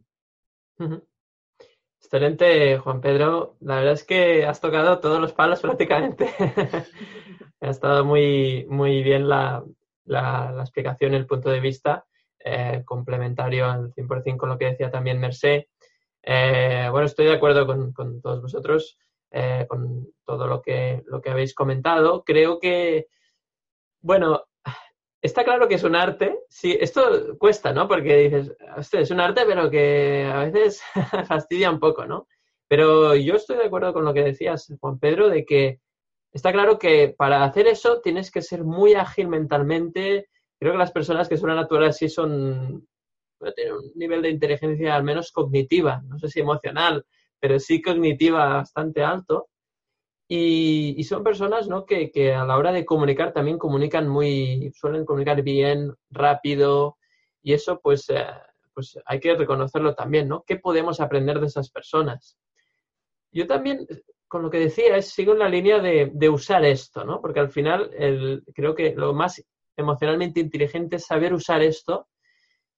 Excelente, 2.04 2.78
Juan 2.80 3.00
Pedro. 3.00 3.56
La 3.62 3.76
verdad 3.76 3.94
es 3.94 4.04
que 4.04 4.46
has 4.46 4.60
tocado 4.60 5.00
todos 5.00 5.22
los 5.22 5.34
palos 5.34 5.60
prácticamente. 5.62 6.34
ha 7.62 7.70
estado 7.70 8.04
muy, 8.04 8.66
muy 8.68 9.04
bien 9.04 9.30
la, 9.30 9.64
la, 10.06 10.58
explicación, 10.60 11.14
el 11.14 11.28
punto 11.28 11.50
de 11.50 11.60
vista, 11.60 12.06
eh, 12.40 12.82
complementario 12.86 13.68
al 13.68 13.94
100% 13.94 14.38
con 14.38 14.50
lo 14.50 14.58
que 14.58 14.66
decía 14.66 14.90
también 14.90 15.20
Mercé. 15.20 15.70
Eh, 16.24 16.88
bueno, 16.92 17.06
estoy 17.06 17.28
de 17.28 17.34
acuerdo 17.34 17.66
con, 17.66 17.94
con 17.94 18.20
todos 18.20 18.42
vosotros, 18.42 18.98
eh, 19.30 19.66
con 19.70 20.08
todo 20.26 20.48
lo 20.48 20.62
que, 20.62 21.04
lo 21.06 21.22
que 21.22 21.30
habéis 21.30 21.54
comentado. 21.54 22.24
Creo 22.24 22.60
que, 22.60 23.08
bueno, 24.02 24.44
está 25.22 25.44
claro 25.44 25.68
que 25.68 25.76
es 25.76 25.84
un 25.84 25.96
arte. 25.96 26.40
Sí, 26.50 26.78
esto 26.80 27.38
cuesta, 27.38 27.74
¿no? 27.74 27.88
Porque 27.88 28.16
dices, 28.18 28.56
es 28.94 29.12
un 29.12 29.20
arte, 29.20 29.44
pero 29.46 29.70
que 29.70 30.30
a 30.32 30.46
veces 30.46 30.82
fastidia 31.28 31.70
un 31.70 31.80
poco, 31.80 32.06
¿no? 32.06 32.28
Pero 32.68 33.16
yo 33.16 33.36
estoy 33.36 33.58
de 33.58 33.66
acuerdo 33.66 33.94
con 33.94 34.06
lo 34.06 34.14
que 34.14 34.24
decías, 34.24 34.74
Juan 34.80 34.98
Pedro, 35.00 35.30
de 35.30 35.46
que 35.46 35.80
está 36.32 36.52
claro 36.52 36.80
que 36.80 37.14
para 37.18 37.44
hacer 37.44 37.68
eso 37.68 38.00
tienes 38.02 38.32
que 38.32 38.42
ser 38.42 38.64
muy 38.64 38.94
ágil 38.94 39.28
mentalmente. 39.28 40.30
Creo 40.60 40.74
que 40.74 40.78
las 40.78 40.92
personas 40.92 41.28
que 41.28 41.38
suelen 41.38 41.58
actuar 41.58 41.84
así 41.84 42.08
son 42.08 42.88
tienen 43.56 43.74
un 43.74 43.92
nivel 43.96 44.22
de 44.22 44.30
inteligencia 44.30 44.96
al 44.96 45.04
menos 45.04 45.32
cognitiva, 45.32 46.02
no 46.08 46.20
sé 46.20 46.30
si 46.30 46.40
emocional, 46.40 47.06
pero 47.40 47.60
sí 47.60 47.82
cognitiva 47.82 48.46
bastante 48.46 49.04
alto. 49.04 49.50
Y, 50.34 51.04
son 51.04 51.26
personas 51.26 51.68
¿no? 51.68 51.86
que, 51.86 52.10
que, 52.10 52.34
a 52.34 52.46
la 52.46 52.58
hora 52.58 52.72
de 52.72 52.86
comunicar 52.86 53.34
también 53.34 53.58
comunican 53.58 54.08
muy, 54.08 54.72
suelen 54.74 55.04
comunicar 55.04 55.42
bien, 55.42 55.94
rápido, 56.10 56.98
y 57.44 57.52
eso 57.52 57.82
pues, 57.82 58.10
eh, 58.12 58.26
pues 58.74 58.98
hay 59.06 59.20
que 59.20 59.36
reconocerlo 59.36 59.94
también, 59.94 60.30
¿no? 60.30 60.46
¿Qué 60.48 60.56
podemos 60.56 61.02
aprender 61.02 61.42
de 61.42 61.48
esas 61.48 61.70
personas? 61.70 62.38
Yo 63.34 63.46
también, 63.46 63.86
con 64.30 64.42
lo 64.44 64.50
que 64.50 64.60
decía, 64.60 64.96
es, 64.96 65.10
sigo 65.10 65.34
en 65.34 65.40
la 65.40 65.50
línea 65.50 65.80
de, 65.80 66.12
de 66.14 66.30
usar 66.30 66.64
esto, 66.64 67.04
¿no? 67.04 67.20
Porque 67.20 67.42
al 67.42 67.50
final 67.50 67.92
el, 67.94 68.46
creo 68.56 68.74
que 68.74 68.96
lo 68.96 69.14
más 69.14 69.44
emocionalmente 69.76 70.40
inteligente 70.40 70.96
es 70.96 71.08
saber 71.08 71.34
usar 71.34 71.62
esto, 71.62 72.08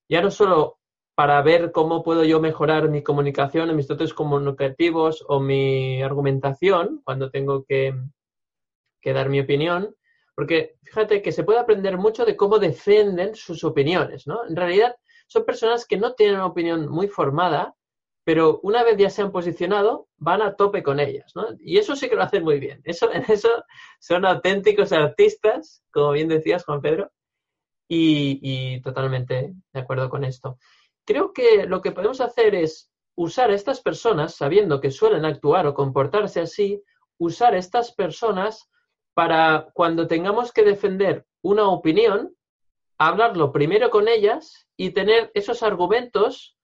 ya 0.08 0.20
no 0.20 0.32
solo 0.32 0.80
para 1.14 1.40
ver 1.42 1.70
cómo 1.70 2.02
puedo 2.02 2.24
yo 2.24 2.40
mejorar 2.40 2.88
mi 2.88 3.02
comunicación, 3.02 3.74
mis 3.76 3.86
dotes 3.86 4.12
comunicativos 4.12 5.24
o 5.28 5.38
mi 5.38 6.02
argumentación 6.02 7.02
cuando 7.04 7.30
tengo 7.30 7.64
que, 7.64 7.94
dar 9.04 9.28
mi 9.28 9.40
opinión, 9.40 9.94
porque 10.34 10.76
fíjate 10.82 11.22
que 11.22 11.30
se 11.30 11.44
puede 11.44 11.60
aprender 11.60 11.98
mucho 11.98 12.24
de 12.24 12.36
cómo 12.36 12.58
defienden 12.58 13.34
sus 13.34 13.62
opiniones, 13.62 14.26
¿no? 14.26 14.46
En 14.48 14.56
realidad 14.56 14.96
son 15.28 15.44
personas 15.44 15.86
que 15.86 15.98
no 15.98 16.14
tienen 16.14 16.36
una 16.36 16.46
opinión 16.46 16.88
muy 16.88 17.06
formada, 17.06 17.74
pero 18.24 18.60
una 18.62 18.82
vez 18.82 18.96
ya 18.96 19.10
se 19.10 19.20
han 19.22 19.30
posicionado, 19.30 20.08
van 20.16 20.40
a 20.40 20.56
tope 20.56 20.82
con 20.82 20.98
ellas, 20.98 21.32
¿no? 21.36 21.48
Y 21.60 21.76
eso 21.76 21.94
sí 21.94 22.08
que 22.08 22.16
lo 22.16 22.22
hacen 22.22 22.42
muy 22.42 22.58
bien. 22.58 22.80
Eso, 22.84 23.12
en 23.12 23.24
eso 23.28 23.50
son 24.00 24.24
auténticos 24.24 24.92
artistas, 24.92 25.84
como 25.92 26.12
bien 26.12 26.28
decías, 26.28 26.64
Juan 26.64 26.80
Pedro, 26.80 27.12
y, 27.86 28.40
y 28.42 28.80
totalmente 28.80 29.52
de 29.72 29.80
acuerdo 29.80 30.08
con 30.08 30.24
esto 30.24 30.58
creo 31.04 31.32
que 31.32 31.66
lo 31.66 31.80
que 31.80 31.92
podemos 31.92 32.20
hacer 32.20 32.54
es 32.54 32.90
usar 33.16 33.50
a 33.50 33.54
estas 33.54 33.80
personas, 33.80 34.34
sabiendo 34.34 34.80
que 34.80 34.90
suelen 34.90 35.24
actuar 35.24 35.66
o 35.66 35.74
comportarse 35.74 36.40
así, 36.40 36.82
usar 37.18 37.54
a 37.54 37.58
estas 37.58 37.92
personas 37.92 38.68
para 39.14 39.68
cuando 39.72 40.06
tengamos 40.06 40.52
que 40.52 40.64
defender 40.64 41.24
una 41.42 41.68
opinión, 41.68 42.34
hablarlo 42.98 43.52
primero 43.52 43.90
con 43.90 44.08
ellas 44.08 44.66
y 44.76 44.90
tener 44.90 45.30
esos 45.34 45.62
argumentos 45.62 46.56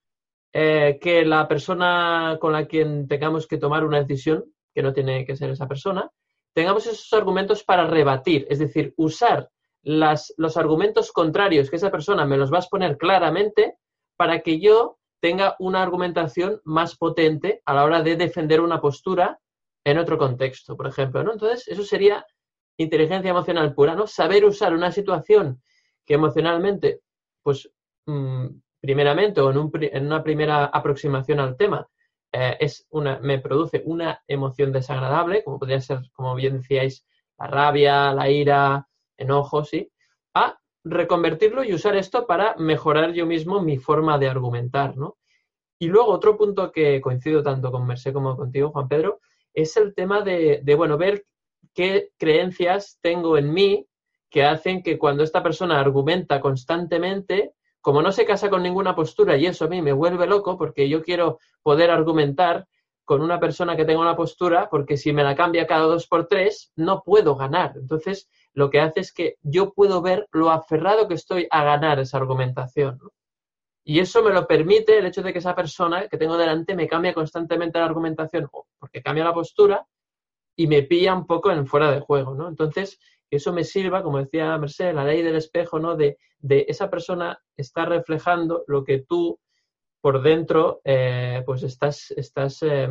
eh, 0.52 0.98
que 1.00 1.24
la 1.24 1.46
persona 1.46 2.38
con 2.40 2.52
la 2.52 2.66
quien 2.66 3.06
tengamos 3.06 3.46
que 3.46 3.58
tomar 3.58 3.84
una 3.84 4.00
decisión, 4.00 4.44
que 4.74 4.82
no 4.82 4.92
tiene 4.92 5.24
que 5.24 5.36
ser 5.36 5.50
esa 5.50 5.68
persona, 5.68 6.10
tengamos 6.52 6.86
esos 6.86 7.12
argumentos 7.12 7.62
para 7.62 7.86
rebatir, 7.86 8.46
es 8.50 8.58
decir, 8.58 8.92
usar 8.96 9.48
las, 9.82 10.34
los 10.36 10.56
argumentos 10.56 11.12
contrarios 11.12 11.70
que 11.70 11.76
esa 11.76 11.90
persona 11.90 12.26
me 12.26 12.36
los 12.36 12.52
va 12.52 12.56
a 12.56 12.60
exponer 12.60 12.98
claramente 12.98 13.76
para 14.20 14.40
que 14.40 14.60
yo 14.60 14.98
tenga 15.18 15.56
una 15.60 15.82
argumentación 15.82 16.60
más 16.64 16.94
potente 16.94 17.62
a 17.64 17.72
la 17.72 17.84
hora 17.84 18.02
de 18.02 18.16
defender 18.16 18.60
una 18.60 18.78
postura 18.78 19.40
en 19.82 19.96
otro 19.96 20.18
contexto, 20.18 20.76
por 20.76 20.86
ejemplo, 20.86 21.24
¿no? 21.24 21.32
Entonces, 21.32 21.66
eso 21.68 21.82
sería 21.84 22.26
inteligencia 22.76 23.30
emocional 23.30 23.72
pura, 23.72 23.94
¿no? 23.94 24.06
Saber 24.06 24.44
usar 24.44 24.74
una 24.74 24.92
situación 24.92 25.62
que 26.04 26.12
emocionalmente, 26.12 27.00
pues, 27.42 27.72
mm, 28.04 28.48
primeramente 28.78 29.40
o 29.40 29.50
en, 29.50 30.04
una 30.04 30.22
primera 30.22 30.66
aproximación 30.66 31.40
al 31.40 31.56
tema, 31.56 31.88
eh, 32.30 32.58
es 32.60 32.86
una, 32.90 33.20
me 33.20 33.38
produce 33.38 33.80
una 33.86 34.22
emoción 34.28 34.70
desagradable, 34.70 35.42
como 35.44 35.58
podría 35.58 35.80
ser, 35.80 36.00
como 36.12 36.34
bien 36.34 36.58
decíais, 36.58 37.06
la 37.38 37.46
rabia, 37.46 38.12
la 38.12 38.28
ira, 38.28 38.86
enojo, 39.16 39.64
¿sí? 39.64 39.90
Reconvertirlo 40.84 41.64
y 41.64 41.74
usar 41.74 41.96
esto 41.96 42.26
para 42.26 42.56
mejorar 42.56 43.12
yo 43.12 43.26
mismo 43.26 43.60
mi 43.60 43.78
forma 43.78 44.18
de 44.18 44.28
argumentar, 44.28 44.96
¿no? 44.96 45.18
Y 45.78 45.88
luego 45.88 46.12
otro 46.12 46.36
punto 46.36 46.72
que 46.72 47.00
coincido 47.00 47.42
tanto 47.42 47.72
con 47.72 47.86
Mercé 47.86 48.12
como 48.12 48.36
contigo, 48.36 48.70
Juan 48.70 48.88
Pedro, 48.88 49.20
es 49.54 49.76
el 49.76 49.94
tema 49.94 50.22
de, 50.22 50.60
de, 50.62 50.74
bueno, 50.74 50.98
ver 50.98 51.24
qué 51.74 52.10
creencias 52.18 52.98
tengo 53.00 53.38
en 53.38 53.52
mí 53.52 53.86
que 54.30 54.44
hacen 54.44 54.82
que 54.82 54.98
cuando 54.98 55.24
esta 55.24 55.42
persona 55.42 55.80
argumenta 55.80 56.40
constantemente, 56.40 57.52
como 57.80 58.02
no 58.02 58.12
se 58.12 58.24
casa 58.24 58.50
con 58.50 58.62
ninguna 58.62 58.94
postura 58.94 59.36
y 59.36 59.46
eso 59.46 59.64
a 59.64 59.68
mí 59.68 59.82
me 59.82 59.92
vuelve 59.92 60.26
loco 60.26 60.56
porque 60.56 60.88
yo 60.88 61.02
quiero 61.02 61.38
poder 61.62 61.90
argumentar 61.90 62.66
con 63.04 63.22
una 63.22 63.40
persona 63.40 63.76
que 63.76 63.84
tenga 63.84 64.00
una 64.00 64.16
postura 64.16 64.68
porque 64.70 64.96
si 64.96 65.12
me 65.12 65.24
la 65.24 65.34
cambia 65.34 65.66
cada 65.66 65.86
dos 65.86 66.06
por 66.06 66.28
tres 66.28 66.72
no 66.76 67.02
puedo 67.02 67.34
ganar. 67.34 67.72
Entonces 67.76 68.28
lo 68.52 68.70
que 68.70 68.80
hace 68.80 69.00
es 69.00 69.12
que 69.12 69.36
yo 69.42 69.72
puedo 69.72 70.02
ver 70.02 70.28
lo 70.32 70.50
aferrado 70.50 71.08
que 71.08 71.14
estoy 71.14 71.46
a 71.50 71.64
ganar 71.64 71.98
esa 71.98 72.18
argumentación. 72.18 72.98
¿no? 73.02 73.10
Y 73.84 73.98
eso 73.98 74.22
me 74.22 74.32
lo 74.32 74.46
permite 74.46 74.98
el 74.98 75.06
hecho 75.06 75.22
de 75.22 75.32
que 75.32 75.40
esa 75.40 75.54
persona 75.54 76.06
que 76.08 76.18
tengo 76.18 76.36
delante 76.36 76.76
me 76.76 76.86
cambia 76.86 77.14
constantemente 77.14 77.78
la 77.78 77.86
argumentación 77.86 78.48
porque 78.78 79.02
cambia 79.02 79.24
la 79.24 79.34
postura 79.34 79.84
y 80.56 80.66
me 80.66 80.82
pilla 80.82 81.14
un 81.14 81.26
poco 81.26 81.50
en 81.50 81.66
fuera 81.66 81.90
de 81.90 82.00
juego, 82.00 82.34
¿no? 82.34 82.48
Entonces, 82.48 83.00
eso 83.30 83.52
me 83.52 83.64
sirva, 83.64 84.02
como 84.02 84.18
decía 84.18 84.56
Mercedes, 84.58 84.94
la 84.94 85.04
ley 85.04 85.22
del 85.22 85.36
espejo, 85.36 85.78
¿no? 85.78 85.96
De, 85.96 86.18
de 86.38 86.66
esa 86.68 86.90
persona 86.90 87.40
está 87.56 87.84
reflejando 87.84 88.64
lo 88.66 88.84
que 88.84 89.00
tú 89.00 89.40
por 90.00 90.22
dentro, 90.22 90.80
eh, 90.84 91.42
pues 91.44 91.62
estás, 91.62 92.10
estás 92.12 92.62
eh, 92.62 92.88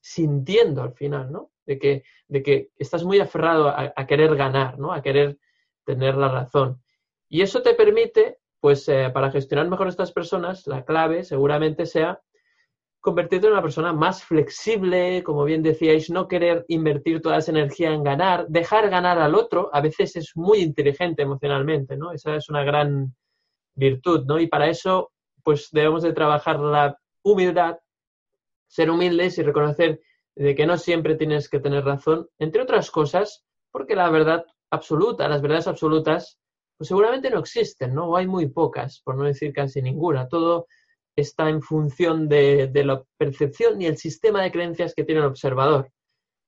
sintiendo 0.00 0.82
al 0.82 0.92
final, 0.92 1.30
¿no? 1.30 1.51
De 1.66 1.78
que, 1.78 2.02
de 2.28 2.42
que 2.42 2.70
estás 2.76 3.04
muy 3.04 3.20
aferrado 3.20 3.68
a, 3.68 3.92
a, 3.94 4.06
querer 4.06 4.34
ganar, 4.34 4.78
¿no? 4.78 4.92
A 4.92 5.00
querer 5.00 5.38
tener 5.84 6.16
la 6.16 6.28
razón. 6.28 6.82
Y 7.28 7.42
eso 7.42 7.62
te 7.62 7.74
permite, 7.74 8.38
pues, 8.60 8.88
eh, 8.88 9.10
para 9.14 9.30
gestionar 9.30 9.68
mejor 9.68 9.88
estas 9.88 10.12
personas, 10.12 10.66
la 10.66 10.84
clave 10.84 11.24
seguramente 11.24 11.86
sea 11.86 12.20
convertirte 13.02 13.48
en 13.48 13.54
una 13.54 13.62
persona 13.62 13.92
más 13.92 14.22
flexible, 14.22 15.24
como 15.24 15.42
bien 15.42 15.60
decíais, 15.60 16.08
no 16.08 16.28
querer 16.28 16.64
invertir 16.68 17.20
toda 17.20 17.38
esa 17.38 17.50
energía 17.50 17.90
en 17.90 18.04
ganar, 18.04 18.46
dejar 18.48 18.88
ganar 18.90 19.18
al 19.18 19.34
otro, 19.34 19.70
a 19.72 19.80
veces 19.80 20.14
es 20.14 20.36
muy 20.36 20.60
inteligente 20.60 21.22
emocionalmente, 21.22 21.96
¿no? 21.96 22.12
Esa 22.12 22.36
es 22.36 22.48
una 22.48 22.62
gran 22.62 23.12
virtud, 23.74 24.24
¿no? 24.26 24.38
Y 24.38 24.46
para 24.46 24.68
eso, 24.68 25.10
pues 25.42 25.68
debemos 25.72 26.04
de 26.04 26.12
trabajar 26.12 26.60
la 26.60 26.96
humildad, 27.22 27.76
ser 28.68 28.88
humildes 28.88 29.36
y 29.36 29.42
reconocer 29.42 30.00
de 30.36 30.54
que 30.54 30.66
no 30.66 30.76
siempre 30.78 31.16
tienes 31.16 31.48
que 31.48 31.60
tener 31.60 31.84
razón, 31.84 32.28
entre 32.38 32.62
otras 32.62 32.90
cosas, 32.90 33.44
porque 33.70 33.94
la 33.94 34.10
verdad 34.10 34.44
absoluta, 34.70 35.28
las 35.28 35.42
verdades 35.42 35.66
absolutas, 35.66 36.38
pues 36.78 36.88
seguramente 36.88 37.30
no 37.30 37.38
existen, 37.38 37.94
¿no? 37.94 38.08
O 38.08 38.16
hay 38.16 38.26
muy 38.26 38.48
pocas, 38.48 39.00
por 39.04 39.16
no 39.16 39.24
decir 39.24 39.52
casi 39.52 39.82
ninguna. 39.82 40.28
Todo 40.28 40.66
está 41.14 41.48
en 41.48 41.62
función 41.62 42.28
de, 42.28 42.68
de, 42.68 42.84
la 42.84 43.02
percepción 43.18 43.80
y 43.80 43.86
el 43.86 43.98
sistema 43.98 44.42
de 44.42 44.50
creencias 44.50 44.94
que 44.94 45.04
tiene 45.04 45.20
el 45.20 45.26
observador. 45.26 45.90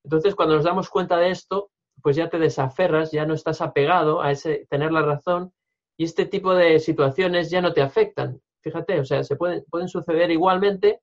Entonces, 0.04 0.34
cuando 0.34 0.56
nos 0.56 0.64
damos 0.64 0.88
cuenta 0.88 1.18
de 1.18 1.30
esto, 1.30 1.70
pues 2.02 2.16
ya 2.16 2.28
te 2.28 2.38
desaferras, 2.38 3.12
ya 3.12 3.26
no 3.26 3.34
estás 3.34 3.60
apegado 3.60 4.22
a 4.22 4.30
ese 4.30 4.66
tener 4.68 4.92
la 4.92 5.02
razón 5.02 5.52
y 5.96 6.04
este 6.04 6.26
tipo 6.26 6.54
de 6.54 6.80
situaciones 6.80 7.50
ya 7.50 7.60
no 7.60 7.72
te 7.72 7.82
afectan. 7.82 8.40
Fíjate, 8.62 9.00
o 9.00 9.04
sea, 9.04 9.22
se 9.22 9.36
pueden, 9.36 9.64
pueden 9.70 9.88
suceder 9.88 10.30
igualmente, 10.30 11.00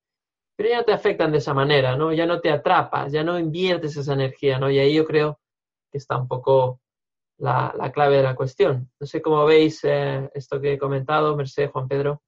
pero 0.55 0.69
ya 0.69 0.77
no 0.77 0.83
te 0.83 0.93
afectan 0.93 1.31
de 1.31 1.39
esa 1.39 1.53
manera, 1.53 1.95
¿no? 1.95 2.13
Ya 2.13 2.25
no 2.25 2.39
te 2.39 2.51
atrapas, 2.51 3.11
ya 3.11 3.23
no 3.23 3.39
inviertes 3.39 3.97
esa 3.97 4.13
energía, 4.13 4.59
¿no? 4.59 4.69
Y 4.69 4.79
ahí 4.79 4.93
yo 4.93 5.05
creo 5.05 5.39
que 5.91 5.97
está 5.97 6.17
un 6.17 6.27
poco 6.27 6.79
la, 7.37 7.73
la 7.77 7.91
clave 7.91 8.17
de 8.17 8.23
la 8.23 8.35
cuestión. 8.35 8.89
No 8.99 9.07
sé 9.07 9.21
cómo 9.21 9.45
veis 9.45 9.79
eh, 9.83 10.29
esto 10.33 10.61
que 10.61 10.73
he 10.73 10.77
comentado, 10.77 11.35
Mercedes, 11.35 11.71
Juan 11.71 11.87
Pedro. 11.87 12.21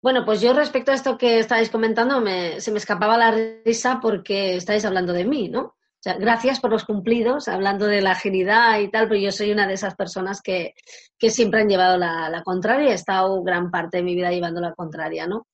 Bueno, 0.00 0.24
pues 0.24 0.40
yo 0.40 0.52
respecto 0.52 0.90
a 0.90 0.94
esto 0.94 1.16
que 1.16 1.38
estáis 1.38 1.70
comentando, 1.70 2.20
me, 2.20 2.60
se 2.60 2.72
me 2.72 2.78
escapaba 2.78 3.16
la 3.16 3.30
risa 3.64 4.00
porque 4.02 4.56
estáis 4.56 4.84
hablando 4.84 5.12
de 5.12 5.24
mí, 5.24 5.48
¿no? 5.48 5.60
O 5.60 6.02
sea, 6.02 6.14
gracias 6.14 6.58
por 6.58 6.72
los 6.72 6.84
cumplidos, 6.84 7.46
hablando 7.46 7.86
de 7.86 8.00
la 8.00 8.10
agilidad 8.10 8.80
y 8.80 8.90
tal, 8.90 9.06
pero 9.06 9.20
yo 9.20 9.30
soy 9.30 9.52
una 9.52 9.68
de 9.68 9.74
esas 9.74 9.94
personas 9.94 10.42
que, 10.42 10.74
que 11.16 11.30
siempre 11.30 11.60
han 11.60 11.68
llevado 11.68 11.96
la, 11.96 12.28
la, 12.28 12.42
contraria, 12.42 12.90
he 12.90 12.94
estado 12.94 13.40
gran 13.44 13.70
parte 13.70 13.98
de 13.98 14.02
mi 14.02 14.16
vida 14.16 14.32
llevando 14.32 14.60
la 14.60 14.74
contraria, 14.74 15.28
¿no? 15.28 15.46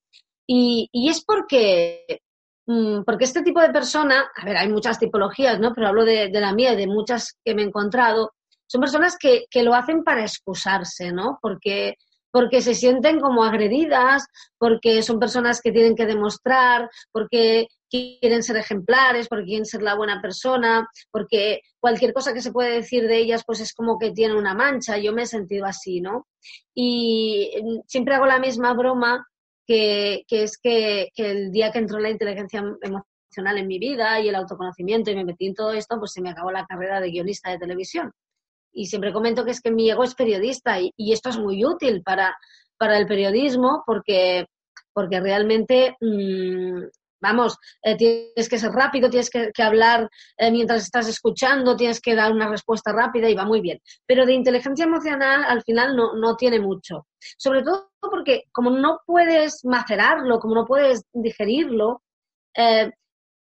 Y, 0.50 0.88
es 1.10 1.22
porque, 1.24 2.22
mmm, 2.66 3.02
porque 3.04 3.24
este 3.24 3.42
tipo 3.42 3.60
de 3.60 3.70
persona, 3.70 4.30
a 4.34 4.44
ver, 4.44 4.56
hay 4.56 4.68
muchas 4.68 4.98
tipologías, 4.98 5.60
¿no? 5.60 5.74
Pero 5.74 5.88
hablo 5.88 6.04
de, 6.04 6.30
la 6.32 6.54
mía 6.54 6.72
y 6.72 6.76
de 6.76 6.86
muchas 6.86 7.36
que 7.44 7.54
me 7.54 7.62
he 7.62 7.66
encontrado, 7.66 8.32
son 8.66 8.80
personas 8.80 9.16
que, 9.18 9.44
que 9.50 9.62
lo 9.62 9.74
hacen 9.74 10.04
para 10.04 10.22
excusarse, 10.22 11.12
¿no? 11.12 11.38
Porque 11.42 11.96
porque 12.30 12.60
se 12.60 12.74
sienten 12.74 13.20
como 13.20 13.44
agredidas, 13.44 14.26
porque 14.58 15.02
son 15.02 15.18
personas 15.18 15.60
que 15.60 15.72
tienen 15.72 15.94
que 15.94 16.06
demostrar, 16.06 16.90
porque 17.10 17.68
quieren 17.90 18.42
ser 18.42 18.56
ejemplares, 18.56 19.28
porque 19.28 19.46
quieren 19.46 19.64
ser 19.64 19.82
la 19.82 19.94
buena 19.94 20.20
persona, 20.20 20.86
porque 21.10 21.62
cualquier 21.80 22.12
cosa 22.12 22.34
que 22.34 22.42
se 22.42 22.52
puede 22.52 22.72
decir 22.72 23.08
de 23.08 23.16
ellas 23.16 23.42
pues 23.46 23.60
es 23.60 23.72
como 23.72 23.98
que 23.98 24.10
tiene 24.10 24.36
una 24.36 24.54
mancha. 24.54 24.98
Yo 24.98 25.12
me 25.12 25.22
he 25.22 25.26
sentido 25.26 25.64
así, 25.64 26.00
¿no? 26.00 26.26
Y 26.74 27.50
siempre 27.86 28.14
hago 28.14 28.26
la 28.26 28.38
misma 28.38 28.74
broma 28.74 29.26
que, 29.68 30.24
es 30.30 30.58
que, 30.58 31.10
el 31.16 31.52
día 31.52 31.70
que 31.70 31.78
entró 31.78 32.00
la 32.00 32.10
inteligencia 32.10 32.64
emocional 32.82 33.58
en 33.58 33.66
mi 33.66 33.78
vida 33.78 34.18
y 34.20 34.28
el 34.28 34.34
autoconocimiento 34.34 35.10
y 35.10 35.14
me 35.14 35.24
metí 35.24 35.46
en 35.46 35.54
todo 35.54 35.72
esto, 35.72 35.98
pues 35.98 36.12
se 36.12 36.22
me 36.22 36.30
acabó 36.30 36.50
la 36.50 36.64
carrera 36.64 37.00
de 37.00 37.10
guionista 37.10 37.50
de 37.50 37.58
televisión 37.58 38.10
y 38.72 38.86
siempre 38.86 39.12
comento 39.12 39.44
que 39.44 39.50
es 39.50 39.60
que 39.60 39.70
mi 39.72 39.90
ego 39.90 40.04
es 40.04 40.14
periodista 40.14 40.78
y, 40.80 41.12
esto 41.12 41.30
es 41.30 41.36
muy 41.36 41.64
útil 41.64 42.02
para, 42.02 42.36
para 42.78 42.96
el 42.96 43.06
periodismo 43.06 43.82
porque, 43.84 44.46
porque 44.92 45.20
realmente, 45.20 45.96
mmm, 46.00 46.84
vamos, 47.20 47.58
eh, 47.82 47.96
tienes 47.96 48.48
que 48.48 48.58
ser 48.58 48.70
rápido, 48.70 49.10
tienes 49.10 49.30
que, 49.30 49.50
que 49.52 49.62
hablar 49.62 50.08
eh, 50.36 50.50
mientras 50.52 50.84
estás 50.84 51.08
escuchando, 51.08 51.76
tienes 51.76 52.00
que 52.00 52.14
dar 52.14 52.32
una 52.32 52.48
respuesta 52.48 52.92
rápida 52.92 53.28
y 53.28 53.34
va 53.34 53.44
muy 53.44 53.60
bien. 53.60 53.80
Pero 54.06 54.24
de 54.24 54.34
inteligencia 54.34 54.84
emocional 54.84 55.44
al 55.44 55.62
final 55.64 55.96
no, 55.96 56.14
no 56.14 56.36
tiene 56.36 56.60
mucho. 56.60 57.07
Sobre 57.36 57.62
todo 57.62 57.90
porque 58.00 58.44
como 58.52 58.70
no 58.70 59.00
puedes 59.06 59.64
macerarlo, 59.64 60.38
como 60.38 60.54
no 60.54 60.66
puedes 60.66 61.02
digerirlo, 61.12 62.02
eh, 62.56 62.90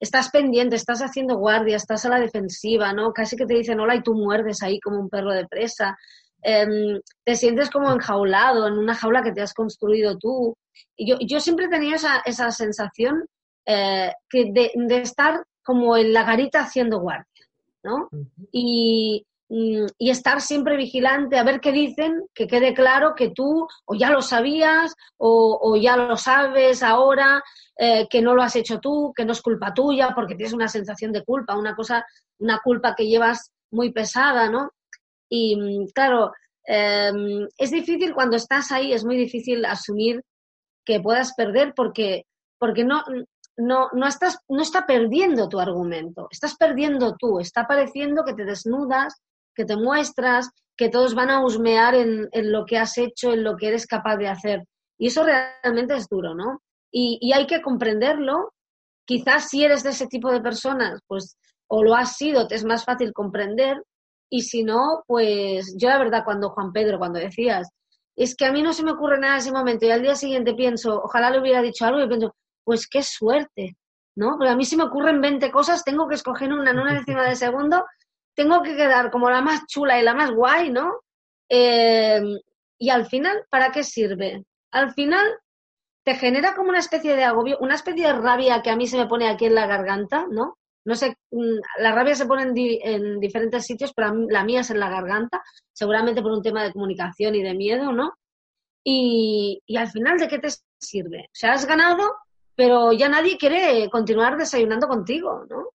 estás 0.01 0.31
pendiente, 0.31 0.77
estás 0.77 1.01
haciendo 1.01 1.37
guardia, 1.37 1.77
estás 1.77 2.05
a 2.05 2.11
la 2.11 2.21
defensiva, 2.21 2.93
¿no? 2.93 3.13
Casi 3.13 3.37
que 3.37 3.47
te 3.47 3.55
dicen 3.55 3.81
hola 3.81 3.95
y 3.95 4.03
tú 4.03 4.15
muerdes 4.15 4.63
ahí 4.63 4.81
como 4.81 5.01
un 5.01 5.09
perro 5.09 5.33
de 5.33 5.47
presa. 5.47 5.97
Eh, 6.43 7.01
te 7.25 7.35
sientes 7.35 7.71
como 7.71 7.93
enjaulado 7.93 8.67
en 8.67 8.75
una 8.75 8.95
jaula 8.95 9.23
que 9.23 9.33
te 9.33 9.43
has 9.43 9.55
construido 9.55 10.19
tú. 10.19 10.57
Y 10.97 11.11
yo, 11.11 11.17
yo 11.21 11.41
siempre 11.41 11.67
he 11.67 11.71
tenido 11.71 11.97
esa, 11.97 12.23
esa 12.25 12.51
sensación 12.51 13.25
eh, 13.65 14.13
que 14.29 14.53
de, 14.53 14.71
de, 14.75 14.99
estar 14.99 15.45
como 15.65 15.97
en 15.97 16.13
la 16.13 16.23
garita 16.25 16.61
haciendo 16.61 17.01
guardia, 17.01 17.47
¿no? 17.83 18.09
Uh 18.13 18.17
-huh. 18.17 18.49
Y, 18.53 19.27
y 19.49 20.11
estar 20.11 20.41
siempre 20.41 20.77
vigilante 20.77 21.39
a 21.39 21.45
ver 21.45 21.61
qué 21.61 21.71
dicen, 21.71 22.27
que 22.35 22.47
quede 22.49 22.75
claro 22.75 23.15
que 23.15 23.31
tú 23.31 23.67
o 23.85 23.95
ya 23.95 24.11
lo 24.11 24.21
sabías 24.21 24.95
o, 25.19 25.77
ya 25.77 25.97
lo 25.97 26.17
sabes 26.17 26.83
ahora, 26.83 27.43
eh, 27.79 28.09
que 28.11 28.23
no 28.23 28.35
lo 28.35 28.43
has 28.43 28.57
hecho 28.57 28.81
tú, 28.81 29.13
que 29.15 29.25
no 29.25 29.33
es 29.33 29.43
culpa 29.43 29.73
tuya 29.73 30.13
porque 30.15 30.35
tienes 30.35 30.53
una 30.53 30.69
sensación 30.69 31.13
de 31.13 31.25
culpa, 31.25 31.57
una 31.57 31.77
cosa, 31.77 32.05
una 32.39 32.61
culpa 32.63 32.95
que 32.97 33.07
llevas 33.07 33.53
muy 33.71 33.93
pesada, 33.93 34.51
¿no? 34.51 34.71
Y 35.29 35.87
claro, 35.95 36.33
eh, 36.67 37.13
es 37.57 37.71
difícil 37.71 38.15
cuando 38.15 38.37
estás 38.37 38.73
ahí, 38.73 38.93
es 38.93 39.05
muy 39.05 39.17
difícil 39.17 39.65
asumir 39.65 40.23
que 40.85 41.01
puedas 41.01 41.35
perder 41.35 41.73
porque, 41.75 42.25
porque 42.59 42.85
no, 42.85 43.03
no, 43.57 43.89
no, 43.93 44.07
estás, 44.07 44.39
no 44.49 44.63
está 44.63 44.87
perdiendo 44.87 45.49
tu 45.49 45.61
argumento, 45.61 46.29
estás 46.31 46.57
perdiendo 46.57 47.17
tú, 47.17 47.41
está 47.41 47.67
pareciendo 47.67 48.25
que 48.25 48.35
te 48.35 48.45
desnudas, 48.45 49.21
que 49.57 49.65
te 49.65 49.77
muestras, 49.77 50.51
que 50.77 50.91
todos 50.91 51.15
van 51.15 51.31
a 51.31 51.43
husmear 51.45 51.95
en, 51.95 52.29
lo 52.53 52.65
que 52.67 52.79
has 52.79 52.99
hecho, 52.99 53.33
en 53.33 53.43
lo 53.43 53.57
que 53.57 53.69
eres 53.69 53.87
capaz 53.87 54.17
de 54.17 54.29
hacer. 54.29 54.63
Y 54.99 55.09
eso 55.09 55.25
realmente 55.25 55.97
es 55.97 56.09
duro, 56.09 56.35
¿no? 56.35 56.61
Y, 56.93 57.19
y, 57.21 57.33
hay 57.33 57.47
que 57.47 57.63
comprenderlo. 57.63 58.53
Quizás 59.07 59.49
si 59.49 59.65
eres 59.65 59.83
de 59.83 59.91
ese 59.91 60.07
tipo 60.07 60.31
de 60.31 60.41
personas, 60.41 61.01
pues 61.07 61.37
o 61.69 61.83
lo 61.83 61.95
has 61.95 62.17
sido, 62.17 62.47
te 62.47 62.55
es 62.55 62.65
más 62.65 62.85
fácil 62.85 63.13
comprender. 63.13 63.83
Y 64.31 64.43
si 64.43 64.63
no, 64.63 65.03
pues 65.07 65.75
yo 65.79 65.89
la 65.89 65.99
verdad 65.99 66.25
cuando 66.25 66.51
Juan 66.51 66.73
Pedro, 66.73 66.99
cuando 66.99 67.19
decías, 67.19 67.69
es 68.17 68.35
que 68.35 68.47
a 68.47 68.53
mí 68.53 68.63
no 68.63 68.73
se 68.73 68.83
me 68.83 68.93
ocurre 68.93 69.19
nada 69.19 69.35
en 69.35 69.41
ese 69.41 69.53
momento 69.53 69.87
y 69.87 69.91
al 69.91 70.03
día 70.03 70.15
siguiente 70.15 70.55
pienso, 70.55 71.01
ojalá 71.03 71.31
le 71.31 71.41
hubiera 71.41 71.63
dicho 71.63 71.85
algo 71.85 72.03
y 72.03 72.09
pienso, 72.09 72.35
pues 72.65 72.89
qué 72.89 73.03
suerte, 73.03 73.77
¿no? 74.17 74.37
Porque 74.37 74.51
a 74.51 74.57
mí 74.57 74.65
se 74.65 74.77
me 74.77 74.85
ocurren 74.85 75.21
20 75.21 75.51
cosas, 75.51 75.85
tengo 75.85 76.09
que 76.09 76.17
escoger 76.17 76.53
una 76.53 76.71
en 76.71 76.79
una 76.79 76.95
décima 76.95 77.25
de 77.25 77.37
segundo 77.37 77.85
tengo 78.37 78.63
que 78.63 78.77
quedar 78.77 79.11
como 79.11 79.31
la 79.31 79.43
más 79.43 79.67
chula 79.67 80.01
y 80.01 80.05
la 80.05 80.15
más 80.15 80.31
guay, 80.33 80.71
¿no? 80.71 81.01
Eh, 81.49 82.23
y 82.79 82.91
al 82.91 83.07
final, 83.07 83.45
¿para 83.51 83.73
qué 83.73 83.83
sirve? 83.85 84.45
Al 84.73 84.93
final 84.95 85.27
te 86.05 86.15
genera 86.15 86.55
como 86.55 86.69
una 86.71 86.79
especie 86.79 87.17
de 87.17 87.25
agobio, 87.25 87.59
una 87.61 87.75
especie 87.75 88.07
de 88.07 88.13
rabia 88.15 88.63
que 88.63 88.71
a 88.71 88.77
mí 88.77 88.87
se 88.87 88.97
me 88.99 89.07
pone 89.09 89.29
aquí 89.29 89.47
en 89.47 89.55
la 89.55 89.67
garganta, 89.67 90.27
¿no? 90.31 90.57
No 90.85 90.95
sé, 90.95 91.17
mm, 91.33 91.59
la 91.81 91.93
rabia 91.93 92.15
se 92.15 92.27
pone 92.27 92.43
en, 92.45 92.55
di- 92.55 92.81
en 92.83 93.19
diferentes 93.21 93.67
sitios, 93.67 93.93
pero 93.95 94.15
la 94.31 94.45
mía 94.45 94.61
es 94.61 94.71
en 94.71 94.81
la 94.81 94.89
garganta, 94.91 95.43
seguramente 95.73 96.23
por 96.23 96.33
un 96.33 96.43
tema 96.43 96.63
de 96.63 96.73
comunicación 96.73 97.35
y 97.35 97.43
de 97.43 97.55
miedo, 97.55 97.93
¿no? 97.93 98.13
Y, 98.85 99.63
y 99.67 99.77
al 99.77 99.89
final, 99.91 100.19
¿de 100.19 100.29
qué 100.29 100.39
te 100.39 100.49
sirve? 100.81 101.23
O 101.27 101.31
sea, 101.35 101.53
has 101.55 101.67
ganado, 101.67 102.15
pero 102.55 102.93
ya 102.93 103.09
nadie 103.09 103.39
quiere 103.39 103.89
continuar 103.91 104.37
desayunando 104.37 104.89
contigo, 104.89 105.45
¿no? 105.51 105.71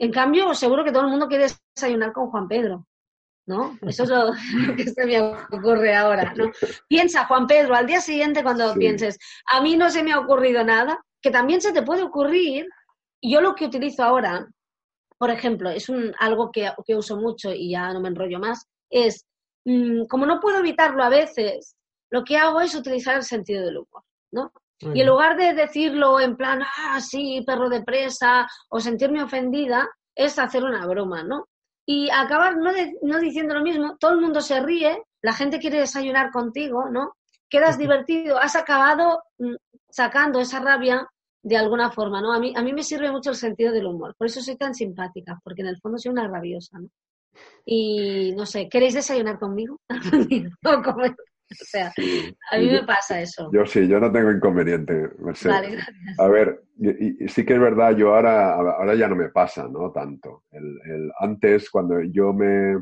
En 0.00 0.10
cambio, 0.10 0.54
seguro 0.54 0.82
que 0.82 0.92
todo 0.92 1.02
el 1.04 1.10
mundo 1.10 1.28
quiere 1.28 1.46
desayunar 1.76 2.14
con 2.14 2.30
Juan 2.30 2.48
Pedro, 2.48 2.86
¿no? 3.46 3.78
Eso 3.82 4.04
es 4.04 4.08
lo, 4.08 4.24
lo 4.28 4.32
que 4.76 4.84
se 4.88 5.04
me 5.04 5.20
ocurre 5.20 5.94
ahora, 5.94 6.32
¿no? 6.34 6.50
Piensa, 6.88 7.26
Juan 7.26 7.46
Pedro, 7.46 7.74
al 7.74 7.86
día 7.86 8.00
siguiente 8.00 8.42
cuando 8.42 8.72
Sí. 8.72 8.78
pienses, 8.78 9.18
a 9.52 9.60
mí 9.60 9.76
no 9.76 9.90
se 9.90 10.02
me 10.02 10.12
ha 10.12 10.18
ocurrido 10.18 10.64
nada, 10.64 11.04
que 11.20 11.30
también 11.30 11.60
se 11.60 11.74
te 11.74 11.82
puede 11.82 12.02
ocurrir, 12.02 12.66
y 13.20 13.34
yo 13.34 13.42
lo 13.42 13.54
que 13.54 13.66
utilizo 13.66 14.02
ahora, 14.02 14.48
por 15.18 15.28
ejemplo, 15.28 15.68
es 15.68 15.90
un, 15.90 16.14
algo 16.18 16.50
que, 16.50 16.72
que 16.86 16.96
uso 16.96 17.18
mucho 17.18 17.52
y 17.52 17.72
ya 17.72 17.92
no 17.92 18.00
me 18.00 18.08
enrollo 18.08 18.38
más, 18.38 18.66
es, 18.88 19.26
mm, 19.66 20.06
como 20.06 20.24
no 20.24 20.40
puedo 20.40 20.60
evitarlo 20.60 21.02
a 21.02 21.10
veces, 21.10 21.76
lo 22.10 22.24
que 22.24 22.38
hago 22.38 22.62
es 22.62 22.74
utilizar 22.74 23.16
el 23.16 23.22
sentido 23.22 23.66
del 23.66 23.76
humor, 23.76 24.02
¿no? 24.32 24.50
Y 24.94 25.00
en 25.00 25.06
lugar 25.06 25.36
de 25.36 25.52
decirlo 25.54 26.20
en 26.20 26.36
plan, 26.36 26.62
ah, 26.62 27.00
sí, 27.00 27.42
perro 27.46 27.68
de 27.68 27.82
presa, 27.82 28.46
o 28.70 28.80
sentirme 28.80 29.22
ofendida, 29.22 29.88
es 30.14 30.38
hacer 30.38 30.64
una 30.64 30.86
broma, 30.86 31.22
¿no? 31.22 31.46
Y 31.86 32.08
acabar 32.10 32.56
no, 32.56 32.72
de- 32.72 32.94
no 33.02 33.18
diciendo 33.18 33.54
lo 33.54 33.62
mismo, 33.62 33.96
todo 33.98 34.12
el 34.12 34.20
mundo 34.20 34.40
se 34.40 34.60
ríe, 34.60 35.02
la 35.22 35.32
gente 35.34 35.58
quiere 35.58 35.80
desayunar 35.80 36.30
contigo, 36.30 36.88
¿no? 36.90 37.14
Quedas 37.48 37.76
divertido, 37.78 38.38
has 38.38 38.56
acabado 38.56 39.22
mm, 39.38 39.54
sacando 39.90 40.40
esa 40.40 40.60
rabia 40.60 41.06
de 41.42 41.56
alguna 41.56 41.90
forma, 41.90 42.20
¿no? 42.20 42.32
A 42.32 42.38
mí, 42.38 42.52
a 42.56 42.62
mí 42.62 42.72
me 42.72 42.82
sirve 42.82 43.10
mucho 43.10 43.30
el 43.30 43.36
sentido 43.36 43.72
del 43.72 43.86
humor, 43.86 44.14
por 44.16 44.26
eso 44.28 44.40
soy 44.40 44.56
tan 44.56 44.74
simpática, 44.74 45.38
porque 45.42 45.62
en 45.62 45.68
el 45.68 45.78
fondo 45.80 45.98
soy 45.98 46.10
una 46.12 46.28
rabiosa, 46.28 46.78
¿no? 46.78 46.88
Y 47.64 48.32
no 48.36 48.46
sé, 48.46 48.68
¿queréis 48.68 48.94
desayunar 48.94 49.38
conmigo? 49.38 49.78
O 50.64 50.82
comer. 50.82 51.14
O 51.50 51.64
sea, 51.64 51.90
Sí. 51.96 52.36
a 52.52 52.58
mí 52.58 52.64
Y 52.64 52.66
me 52.68 52.80
yo- 52.80 52.86
pasa 52.86 53.20
eso. 53.20 53.50
Yo 53.52 53.66
sí, 53.66 53.88
yo 53.88 53.98
no 53.98 54.12
tengo 54.12 54.30
inconveniente, 54.30 55.10
Mercedes. 55.18 55.56
Vale, 55.56 55.70
gracias. 55.72 56.18
A 56.18 56.28
ver, 56.28 56.62
y, 56.78 57.24
y 57.24 57.28
sí 57.28 57.44
que 57.44 57.54
es 57.54 57.60
verdad, 57.60 57.96
yo 57.96 58.14
ahora, 58.14 58.54
ahora 58.54 58.94
ya 58.94 59.08
no 59.08 59.16
me 59.16 59.28
pasa, 59.30 59.66
¿no? 59.68 59.90
Tanto. 59.90 60.44
El, 60.52 60.78
el- 60.84 61.12
antes, 61.18 61.68
cuando 61.70 62.00
yo 62.02 62.32
me, 62.32 62.74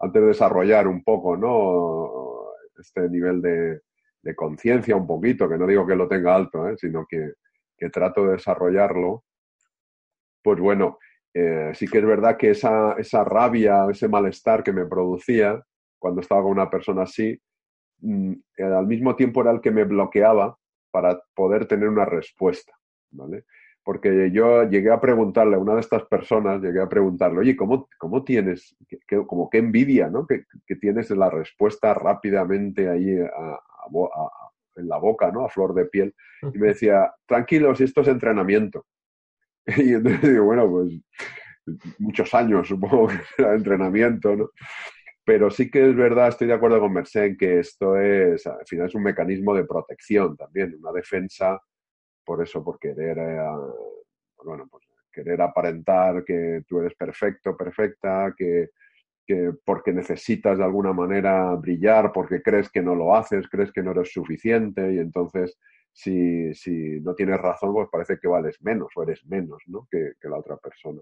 antes 0.00 0.22
de 0.22 0.28
desarrollar 0.28 0.88
un 0.88 1.04
poco, 1.04 1.36
¿no? 1.36 2.50
Este 2.80 3.08
nivel 3.08 3.40
de, 3.40 3.80
de 4.22 4.34
conciencia 4.34 4.96
un 4.96 5.06
poquito, 5.06 5.48
que 5.48 5.56
no 5.56 5.66
digo 5.66 5.86
que 5.86 5.94
lo 5.96 6.08
tenga 6.08 6.34
alto, 6.34 6.68
¿eh? 6.68 6.74
sino 6.78 7.06
que, 7.08 7.32
que 7.78 7.90
trato 7.90 8.26
de 8.26 8.32
desarrollarlo, 8.32 9.24
pues 10.42 10.60
bueno, 10.60 10.98
eh, 11.32 11.70
sí 11.74 11.86
que 11.86 11.98
es 11.98 12.04
verdad 12.06 12.36
que 12.36 12.50
esa, 12.50 12.94
esa 12.98 13.24
rabia, 13.24 13.86
ese 13.90 14.08
malestar 14.08 14.62
que 14.62 14.72
me 14.72 14.86
producía 14.86 15.62
cuando 15.98 16.20
estaba 16.20 16.42
con 16.42 16.52
una 16.52 16.68
persona 16.70 17.02
así, 17.02 17.38
al 18.58 18.86
mismo 18.86 19.16
tiempo 19.16 19.40
era 19.42 19.50
el 19.52 19.60
que 19.60 19.70
me 19.70 19.84
bloqueaba 19.84 20.56
para 20.90 21.20
poder 21.34 21.66
tener 21.66 21.88
una 21.88 22.04
respuesta, 22.04 22.72
¿vale? 23.10 23.44
Porque 23.84 24.30
yo 24.32 24.64
llegué 24.64 24.90
a 24.90 25.00
preguntarle 25.00 25.56
a 25.56 25.58
una 25.60 25.74
de 25.74 25.80
estas 25.80 26.04
personas, 26.06 26.60
llegué 26.60 26.80
a 26.80 26.88
preguntarle, 26.88 27.38
oye, 27.40 27.56
¿cómo, 27.56 27.88
cómo 27.98 28.24
tienes, 28.24 28.76
como 29.26 29.48
qué 29.48 29.58
envidia, 29.58 30.08
¿no? 30.08 30.26
Que, 30.26 30.44
que 30.66 30.76
tienes 30.76 31.10
la 31.10 31.30
respuesta 31.30 31.94
rápidamente 31.94 32.88
ahí 32.88 33.16
a- 33.20 33.54
a 33.54 34.30
en 34.76 34.88
la 34.88 34.98
boca, 34.98 35.30
¿no? 35.30 35.44
A 35.44 35.48
flor 35.48 35.72
de 35.74 35.86
piel. 35.86 36.14
Y 36.52 36.58
me 36.58 36.68
decía, 36.68 37.12
tranquilo, 37.26 37.74
si 37.74 37.84
esto 37.84 38.00
es 38.02 38.08
entrenamiento. 38.08 38.84
Y 39.78 39.94
entonces 39.94 40.22
digo, 40.30 40.44
bueno, 40.46 40.68
pues 40.70 40.92
muchos 41.98 42.32
años 42.34 42.68
supongo 42.68 43.08
que 43.08 43.18
será 43.36 43.54
entrenamiento, 43.54 44.36
¿no? 44.36 44.50
Pero 45.26 45.50
sí 45.50 45.68
que 45.68 45.90
es 45.90 45.96
verdad, 45.96 46.28
estoy 46.28 46.46
de 46.46 46.54
acuerdo 46.54 46.78
con 46.78 46.92
Merced 46.92 47.24
en 47.24 47.36
que 47.36 47.58
esto 47.58 47.96
es, 47.98 48.46
al 48.46 48.64
final 48.64 48.86
es 48.86 48.94
un 48.94 49.02
mecanismo 49.02 49.54
de 49.56 49.64
protección 49.64 50.36
también, 50.36 50.76
una 50.78 50.92
defensa 50.92 51.60
por 52.24 52.42
eso, 52.42 52.62
por 52.62 52.78
querer, 52.78 53.18
eh, 53.18 53.40
bueno, 54.44 54.68
pues 54.70 54.84
querer 55.12 55.42
aparentar 55.42 56.24
que 56.24 56.62
tú 56.68 56.78
eres 56.80 56.94
perfecto, 56.94 57.56
perfecta, 57.56 58.34
que, 58.36 58.70
que 59.26 59.52
porque 59.64 59.92
necesitas 59.92 60.58
de 60.58 60.64
alguna 60.64 60.92
manera 60.92 61.54
brillar, 61.56 62.12
porque 62.12 62.40
crees 62.40 62.70
que 62.70 62.82
no 62.82 62.94
lo 62.94 63.16
haces, 63.16 63.48
crees 63.48 63.72
que 63.72 63.82
no 63.82 63.90
eres 63.92 64.12
suficiente 64.12 64.94
y 64.94 64.98
entonces 64.98 65.58
si, 65.92 66.54
si 66.54 67.00
no 67.00 67.16
tienes 67.16 67.40
razón, 67.40 67.72
pues 67.74 67.88
parece 67.90 68.18
que 68.20 68.28
vales 68.28 68.62
menos 68.62 68.92
o 68.94 69.02
eres 69.02 69.26
menos 69.26 69.60
¿no? 69.66 69.88
que 69.90 70.14
la 70.28 70.38
otra 70.38 70.56
persona. 70.56 71.00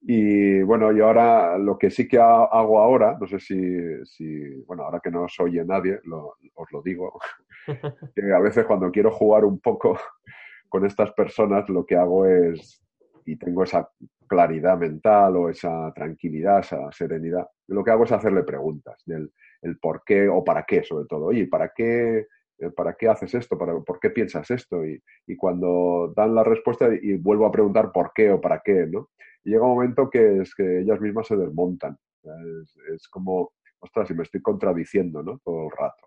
Y 0.00 0.62
bueno, 0.62 0.92
y 0.92 1.00
ahora 1.00 1.58
lo 1.58 1.76
que 1.78 1.90
sí 1.90 2.06
que 2.08 2.18
ha- 2.18 2.44
hago 2.44 2.78
ahora, 2.80 3.16
no 3.20 3.26
sé 3.26 3.40
si, 3.40 4.04
si 4.04 4.62
bueno, 4.66 4.84
ahora 4.84 5.00
que 5.02 5.10
no 5.10 5.24
os 5.24 5.38
oye 5.40 5.64
nadie, 5.64 5.98
lo- 6.04 6.36
os 6.54 6.72
lo 6.72 6.82
digo, 6.82 7.18
que 8.14 8.32
a 8.32 8.38
veces 8.38 8.64
cuando 8.66 8.90
quiero 8.90 9.10
jugar 9.10 9.44
un 9.44 9.58
poco 9.60 9.98
con 10.68 10.86
estas 10.86 11.12
personas, 11.12 11.68
lo 11.68 11.84
que 11.84 11.96
hago 11.96 12.26
es, 12.26 12.82
y 13.26 13.36
tengo 13.36 13.64
esa 13.64 13.90
claridad 14.26 14.78
mental 14.78 15.36
o 15.36 15.48
esa 15.48 15.92
tranquilidad, 15.94 16.60
esa 16.60 16.90
serenidad, 16.92 17.46
lo 17.68 17.82
que 17.82 17.90
hago 17.90 18.04
es 18.04 18.12
hacerle 18.12 18.42
preguntas 18.44 19.02
del 19.06 19.32
el 19.62 19.76
por 19.78 20.04
qué 20.04 20.28
o 20.28 20.44
para 20.44 20.62
qué, 20.64 20.84
sobre 20.84 21.06
todo. 21.06 21.26
Oye, 21.26 21.48
¿para 21.48 21.72
qué, 21.74 22.26
eh, 22.58 22.70
¿para 22.76 22.94
qué 22.94 23.08
haces 23.08 23.34
esto? 23.34 23.58
¿Para, 23.58 23.76
¿Por 23.80 23.98
qué 23.98 24.10
piensas 24.10 24.48
esto? 24.52 24.86
Y, 24.86 25.02
y 25.26 25.34
cuando 25.36 26.12
dan 26.14 26.32
la 26.36 26.44
respuesta 26.44 26.88
y 26.94 27.16
vuelvo 27.16 27.44
a 27.44 27.50
preguntar 27.50 27.90
por 27.90 28.12
qué 28.14 28.30
o 28.30 28.40
para 28.40 28.60
qué, 28.64 28.86
¿no? 28.86 29.08
Y 29.48 29.52
llega 29.52 29.64
un 29.64 29.74
momento 29.76 30.10
que 30.10 30.42
es 30.42 30.54
que 30.54 30.80
ellas 30.80 31.00
mismas 31.00 31.26
se 31.26 31.36
desmontan. 31.36 31.96
Es, 32.22 32.76
es 32.94 33.08
como, 33.08 33.52
ostras, 33.80 34.06
si 34.08 34.14
me 34.14 34.22
estoy 34.24 34.42
contradiciendo, 34.42 35.22
¿no? 35.22 35.38
Todo 35.42 35.64
el 35.64 35.70
rato. 35.70 36.06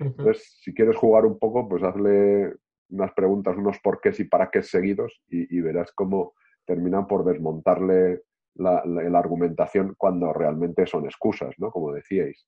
Entonces, 0.00 0.58
si 0.60 0.74
quieres 0.74 0.96
jugar 0.96 1.24
un 1.24 1.38
poco, 1.38 1.68
pues 1.68 1.82
hazle 1.84 2.54
unas 2.88 3.12
preguntas, 3.12 3.56
unos 3.56 3.78
porqués 3.78 4.18
y 4.18 4.24
para 4.24 4.50
qué 4.50 4.62
seguidos 4.62 5.22
y, 5.28 5.56
y 5.56 5.60
verás 5.60 5.92
cómo 5.92 6.32
terminan 6.64 7.06
por 7.06 7.24
desmontarle 7.24 8.22
la, 8.54 8.82
la- 8.84 9.02
la 9.08 9.18
argumentación 9.18 9.94
cuando 9.96 10.32
realmente 10.32 10.84
son 10.86 11.04
excusas, 11.04 11.54
¿no? 11.58 11.70
Como 11.70 11.92
decíais. 11.92 12.44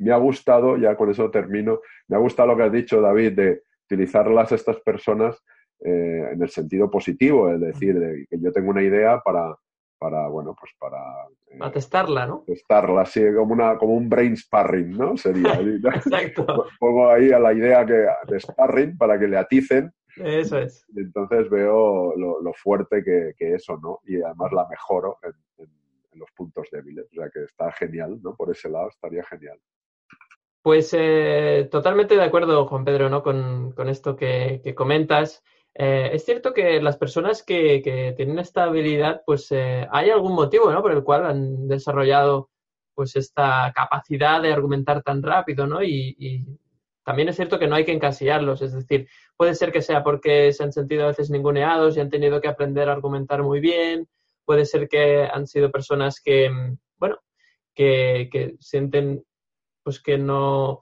Me 0.00 0.12
ha 0.12 0.16
gustado, 0.16 0.76
ya 0.78 0.96
con 0.96 1.10
eso 1.10 1.30
termino, 1.30 1.80
me 2.08 2.16
ha 2.16 2.20
gustado 2.20 2.48
lo 2.48 2.56
que 2.56 2.62
has 2.62 2.72
dicho, 2.72 3.00
David, 3.02 3.32
de 3.32 3.62
utilizarlas 3.84 4.52
estas 4.52 4.80
personas 4.80 5.42
eh, 5.84 6.30
en 6.32 6.42
el 6.42 6.48
sentido 6.50 6.90
positivo, 6.90 7.50
es 7.50 7.60
decir, 7.60 7.98
de 7.98 8.26
que 8.28 8.38
yo 8.40 8.52
tengo 8.52 8.70
una 8.70 8.82
idea 8.82 9.20
para, 9.20 9.54
para 9.98 10.28
bueno, 10.28 10.54
pues 10.58 10.72
para 10.78 10.98
eh, 11.48 11.72
testarla, 11.72 12.26
¿no? 12.26 12.44
testarla, 12.46 13.02
así 13.02 13.22
como, 13.34 13.52
una, 13.54 13.76
como 13.78 13.94
un 13.94 14.08
brain 14.08 14.36
sparring, 14.36 14.90
¿no? 14.96 15.16
Sería. 15.16 15.54
Exacto. 15.94 16.66
Pongo 16.78 17.10
ahí 17.10 17.32
a 17.32 17.38
la 17.38 17.52
idea 17.52 17.84
que, 17.86 18.06
de 18.28 18.40
sparring 18.40 18.96
para 18.96 19.18
que 19.18 19.28
le 19.28 19.36
aticen 19.36 19.92
Eso 20.16 20.58
es. 20.58 20.84
y 20.88 21.00
entonces 21.00 21.48
veo 21.50 22.14
lo, 22.16 22.40
lo 22.40 22.52
fuerte 22.54 23.02
que, 23.04 23.32
que 23.36 23.54
eso, 23.54 23.78
¿no? 23.82 24.00
Y 24.04 24.20
además 24.22 24.52
la 24.52 24.66
mejoro 24.68 25.18
en, 25.22 25.32
en- 25.64 25.80
en 26.12 26.18
los 26.18 26.30
puntos 26.32 26.66
débiles. 26.72 27.06
O 27.12 27.14
sea 27.14 27.30
que 27.30 27.44
está 27.44 27.70
genial, 27.70 28.18
¿no? 28.22 28.34
Por 28.34 28.50
ese 28.50 28.68
lado 28.68 28.88
estaría 28.88 29.22
genial. 29.24 29.58
Pues 30.62 30.94
eh, 30.98 31.68
totalmente 31.70 32.16
de 32.16 32.22
acuerdo, 32.22 32.66
Juan 32.66 32.84
Pedro, 32.84 33.08
¿no? 33.08 33.22
Con, 33.22 33.72
con 33.72 33.88
esto 33.88 34.16
que, 34.16 34.60
que 34.62 34.74
comentas. 34.74 35.42
Eh, 35.82 36.10
es 36.12 36.26
cierto 36.26 36.52
que 36.52 36.78
las 36.82 36.98
personas 36.98 37.42
que, 37.42 37.80
que 37.80 38.12
tienen 38.14 38.38
esta 38.38 38.64
habilidad, 38.64 39.22
pues 39.24 39.50
eh, 39.50 39.88
hay 39.90 40.10
algún 40.10 40.34
motivo, 40.34 40.70
¿no? 40.70 40.82
Por 40.82 40.92
el 40.92 41.02
cual 41.02 41.24
han 41.24 41.68
desarrollado 41.68 42.50
pues 42.94 43.16
esta 43.16 43.72
capacidad 43.74 44.42
de 44.42 44.52
argumentar 44.52 45.02
tan 45.02 45.22
rápido, 45.22 45.66
¿no? 45.66 45.82
Y, 45.82 46.14
y 46.18 46.44
también 47.02 47.30
es 47.30 47.36
cierto 47.36 47.58
que 47.58 47.66
no 47.66 47.76
hay 47.76 47.86
que 47.86 47.92
encasillarlos, 47.92 48.60
es 48.60 48.74
decir, 48.74 49.08
puede 49.38 49.54
ser 49.54 49.72
que 49.72 49.80
sea 49.80 50.04
porque 50.04 50.52
se 50.52 50.64
han 50.64 50.72
sentido 50.74 51.04
a 51.04 51.08
veces 51.08 51.30
ninguneados 51.30 51.96
y 51.96 52.00
han 52.00 52.10
tenido 52.10 52.42
que 52.42 52.48
aprender 52.48 52.90
a 52.90 52.92
argumentar 52.92 53.42
muy 53.42 53.60
bien, 53.60 54.06
puede 54.44 54.66
ser 54.66 54.86
que 54.86 55.30
han 55.32 55.46
sido 55.46 55.70
personas 55.70 56.20
que, 56.22 56.50
bueno, 56.98 57.16
que, 57.74 58.28
que 58.30 58.54
sienten 58.60 59.24
pues 59.82 59.98
que 60.02 60.18
no, 60.18 60.80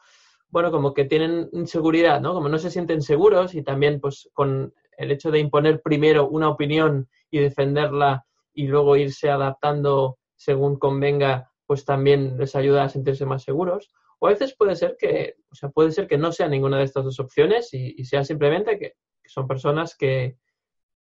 bueno, 0.49 0.73
como 0.73 0.93
que 0.93 1.05
tienen 1.05 1.49
inseguridad, 1.53 2.21
¿no? 2.21 2.35
Como 2.35 2.49
no 2.49 2.59
se 2.59 2.73
sienten 2.73 3.01
seguros 3.01 3.55
y 3.55 3.63
también 3.63 4.01
pues 4.01 4.29
con 4.33 4.75
el 4.99 5.13
hecho 5.13 5.31
de 5.31 5.39
imponer 5.39 5.81
primero 5.81 6.29
una 6.29 6.49
opinión 6.51 7.09
y 7.31 7.39
defenderla 7.39 8.27
y 8.53 8.67
luego 8.67 8.97
irse 8.97 9.31
adaptando 9.31 10.19
según 10.35 10.79
convenga, 10.79 11.51
pues 11.67 11.85
también 11.85 12.37
les 12.37 12.55
ayuda 12.57 12.85
a 12.85 12.89
sentirse 12.89 13.25
más 13.25 13.45
seguros. 13.45 13.91
O 14.19 14.27
a 14.27 14.31
veces 14.31 14.55
puede 14.57 14.75
ser 14.75 14.97
que, 14.99 15.37
o 15.51 15.55
sea, 15.55 15.71
puede 15.71 15.93
ser 15.93 16.09
que 16.09 16.19
no 16.19 16.33
sea 16.33 16.49
ninguna 16.49 16.79
de 16.79 16.85
estas 16.85 17.05
dos 17.05 17.21
opciones 17.21 17.73
y, 17.73 18.05
sea 18.05 18.25
simplemente 18.25 18.79
que, 18.79 18.95
son 19.25 19.47
personas 19.47 19.95
que, 19.97 20.39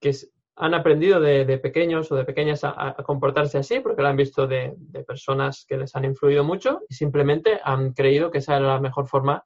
que 0.01 0.11
han 0.55 0.73
aprendido 0.73 1.21
de, 1.21 1.45
de 1.45 1.57
pequeños 1.59 2.11
o 2.11 2.15
de 2.15 2.25
pequeñas 2.25 2.63
a, 2.63 2.89
a 2.89 3.03
comportarse 3.03 3.59
así 3.59 3.79
porque 3.79 4.01
lo 4.01 4.07
han 4.07 4.17
visto 4.17 4.47
de, 4.47 4.73
de 4.77 5.03
personas 5.03 5.63
que 5.67 5.77
les 5.77 5.95
han 5.95 6.05
influido 6.05 6.43
mucho 6.43 6.81
y 6.89 6.95
simplemente 6.95 7.59
han 7.63 7.93
creído 7.93 8.31
que 8.31 8.39
esa 8.39 8.57
era 8.57 8.67
la 8.67 8.79
mejor 8.81 9.07
forma 9.07 9.45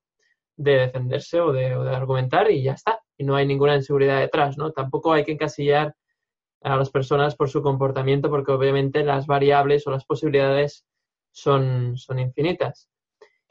de 0.56 0.78
defenderse 0.78 1.41
o 1.41 1.52
de, 1.52 1.76
o 1.76 1.84
de 1.84 1.96
argumentar 1.96 2.50
y 2.50 2.63
ya 2.63 2.74
está. 2.74 3.03
Y 3.17 3.23
no 3.23 3.36
hay 3.36 3.45
ninguna 3.45 3.76
inseguridad 3.76 4.19
detrás, 4.19 4.58
¿no? 4.58 4.71
Tampoco 4.71 5.13
hay 5.13 5.23
que 5.23 5.34
encasillar 5.34 5.95
a 6.62 6.78
las 6.78 6.89
personas 6.89 7.36
por 7.36 7.49
su 7.49 7.62
comportamiento, 7.62 8.30
porque 8.30 8.52
obviamente 8.52 9.04
las 9.04 9.28
variables 9.28 9.86
o 9.86 9.91
las 9.91 10.06
posibilidades 10.06 10.86
son, 11.32 11.97
son 11.97 12.19
infinitas. 12.19 12.89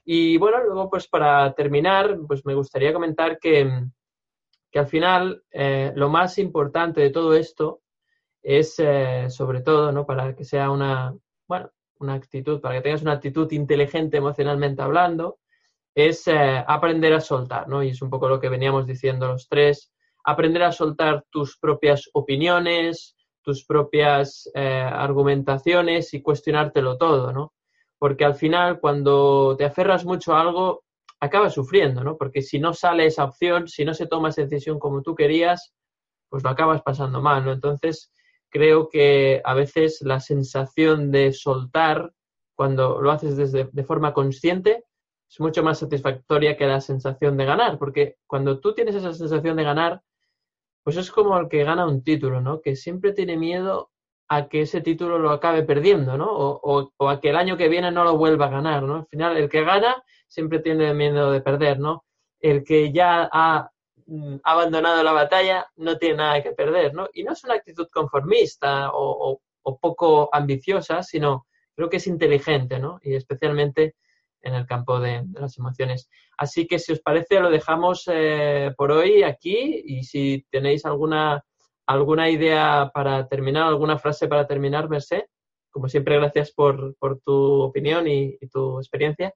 Y 0.04 0.36
bueno, 0.38 0.62
luego 0.64 0.90
pues 0.90 1.06
para 1.08 1.52
terminar, 1.54 2.18
pues 2.26 2.44
me 2.44 2.54
gustaría 2.54 2.92
comentar 2.92 3.38
que, 3.38 3.84
que 4.70 4.78
al 4.78 4.86
final 4.86 5.44
eh, 5.50 5.92
lo 5.94 6.08
más 6.08 6.38
importante 6.38 7.00
de 7.00 7.10
todo 7.10 7.34
esto 7.34 7.82
es 8.42 8.74
eh, 8.78 9.26
sobre 9.30 9.60
todo, 9.60 9.92
¿no? 9.92 10.04
Para 10.04 10.34
que 10.34 10.44
sea 10.44 10.70
una, 10.70 11.14
bueno, 11.46 11.70
una 12.00 12.14
actitud, 12.14 12.60
para 12.60 12.76
que 12.76 12.80
tengas 12.80 13.02
una 13.02 13.12
actitud 13.12 13.50
inteligente 13.52 14.16
emocionalmente 14.16 14.82
hablando, 14.82 15.38
es 15.94 16.26
eh, 16.28 16.64
aprender 16.66 17.12
a 17.14 17.20
soltar, 17.20 17.68
¿no? 17.68 17.82
Y 17.82 17.90
es 17.90 18.02
un 18.02 18.10
poco 18.10 18.28
lo 18.28 18.40
que 18.40 18.48
veníamos 18.48 18.86
diciendo 18.86 19.26
los 19.28 19.48
tres, 19.48 19.92
aprender 20.24 20.62
a 20.62 20.72
soltar 20.72 21.24
tus 21.30 21.58
propias 21.58 22.08
opiniones, 22.12 23.16
tus 23.42 23.64
propias 23.64 24.48
argumentaciones 24.54 26.14
y 26.14 26.22
cuestionártelo 26.22 26.96
todo, 26.96 27.32
¿no? 27.32 27.52
Porque 27.98 28.24
al 28.24 28.36
final, 28.36 28.78
cuando 28.78 29.56
te 29.56 29.64
aferras 29.64 30.04
mucho 30.04 30.34
a 30.34 30.40
algo, 30.40 30.84
acabas 31.22 31.54
sufriendo, 31.54 32.02
¿no? 32.02 32.16
Porque 32.16 32.42
si 32.42 32.58
no 32.58 32.74
sale 32.74 33.06
esa 33.06 33.22
opción, 33.22 33.68
si 33.68 33.84
no 33.84 33.94
se 33.94 34.08
toma 34.08 34.30
esa 34.30 34.42
decisión 34.42 34.80
como 34.80 35.02
tú 35.02 35.14
querías, 35.14 35.72
pues 36.28 36.42
lo 36.42 36.50
acabas 36.50 36.82
pasando 36.82 37.22
mal, 37.22 37.44
¿no? 37.44 37.52
Entonces, 37.52 38.10
creo 38.50 38.88
que 38.88 39.40
a 39.44 39.54
veces 39.54 40.00
la 40.02 40.18
sensación 40.18 41.12
de 41.12 41.32
soltar, 41.32 42.12
cuando 42.56 43.00
lo 43.00 43.12
haces 43.12 43.36
desde, 43.36 43.68
de 43.70 43.84
forma 43.84 44.12
consciente, 44.12 44.82
es 45.32 45.40
mucho 45.40 45.62
más 45.62 45.78
satisfactoria 45.78 46.58
que 46.58 46.66
la 46.66 46.82
sensación 46.82 47.38
de 47.38 47.46
ganar, 47.46 47.78
porque 47.78 48.16
cuando 48.26 48.60
tú 48.60 48.74
tienes 48.74 48.94
esa 48.94 49.14
sensación 49.14 49.56
de 49.56 49.64
ganar, 49.64 50.02
pues 50.84 50.98
es 50.98 51.10
como 51.10 51.38
el 51.38 51.48
que 51.48 51.64
gana 51.64 51.86
un 51.86 52.04
título, 52.04 52.42
¿no? 52.42 52.60
Que 52.60 52.76
siempre 52.76 53.14
tiene 53.14 53.38
miedo 53.38 53.90
a 54.28 54.48
que 54.48 54.62
ese 54.62 54.82
título 54.82 55.18
lo 55.18 55.30
acabe 55.30 55.62
perdiendo, 55.62 56.18
¿no? 56.18 56.26
O, 56.30 56.92
o, 56.94 57.08
a 57.08 57.18
que 57.18 57.30
el 57.30 57.36
año 57.36 57.56
que 57.56 57.70
viene 57.70 57.90
no 57.90 58.04
lo 58.04 58.18
vuelva 58.18 58.46
a 58.46 58.50
ganar, 58.50 58.82
¿no? 58.82 58.96
Al 58.96 59.06
final, 59.06 59.38
el 59.38 59.48
que 59.48 59.64
gana 59.64 60.02
siempre 60.28 60.58
tiene 60.58 60.92
miedo 60.92 61.32
de 61.32 61.40
perder, 61.40 61.80
¿no? 61.80 62.04
El 62.38 62.62
que 62.62 62.92
ya 62.92 63.26
ha 63.32 63.70
mm, 64.06 64.36
abandonado 64.44 65.02
la 65.02 65.12
batalla 65.12 65.66
no 65.76 65.96
tiene 65.96 66.16
nada 66.16 66.42
que 66.42 66.52
perder, 66.52 66.92
¿no? 66.92 67.08
Y 67.14 67.24
no 67.24 67.32
es 67.32 67.42
una 67.44 67.54
actitud 67.54 67.88
conformista 67.90 68.90
o, 68.92 69.40
o 69.62 69.78
poco 69.78 70.28
ambiciosa, 70.30 71.02
sino 71.02 71.46
creo 71.74 71.88
que 71.88 71.96
es 71.96 72.06
inteligente, 72.06 72.78
¿no? 72.78 73.00
Y 73.02 73.14
especialmente 73.14 73.94
en 74.42 74.54
el 74.54 74.66
campo 74.66 75.00
de, 75.00 75.24
las 75.34 75.58
emociones. 75.58 76.08
Así 76.36 76.66
que 76.66 76.78
si 76.78 76.92
os 76.92 77.00
parece, 77.00 77.40
lo 77.40 77.50
dejamos 77.50 78.04
eh, 78.12 78.72
por 78.76 78.92
hoy 78.92 79.22
aquí 79.22 79.82
y 79.84 80.04
si 80.04 80.44
tenéis 80.50 80.84
alguna 80.84 81.44
¿Alguna 81.86 82.30
idea 82.30 82.90
para 82.94 83.26
terminar, 83.26 83.64
alguna 83.64 83.98
frase 83.98 84.28
para 84.28 84.46
terminar, 84.46 84.88
Merced? 84.88 85.24
Como 85.70 85.88
siempre, 85.88 86.16
gracias 86.16 86.52
por, 86.52 86.96
por 86.96 87.20
tu 87.20 87.62
opinión 87.62 88.06
y, 88.06 88.38
tu 88.50 88.78
experiencia. 88.78 89.34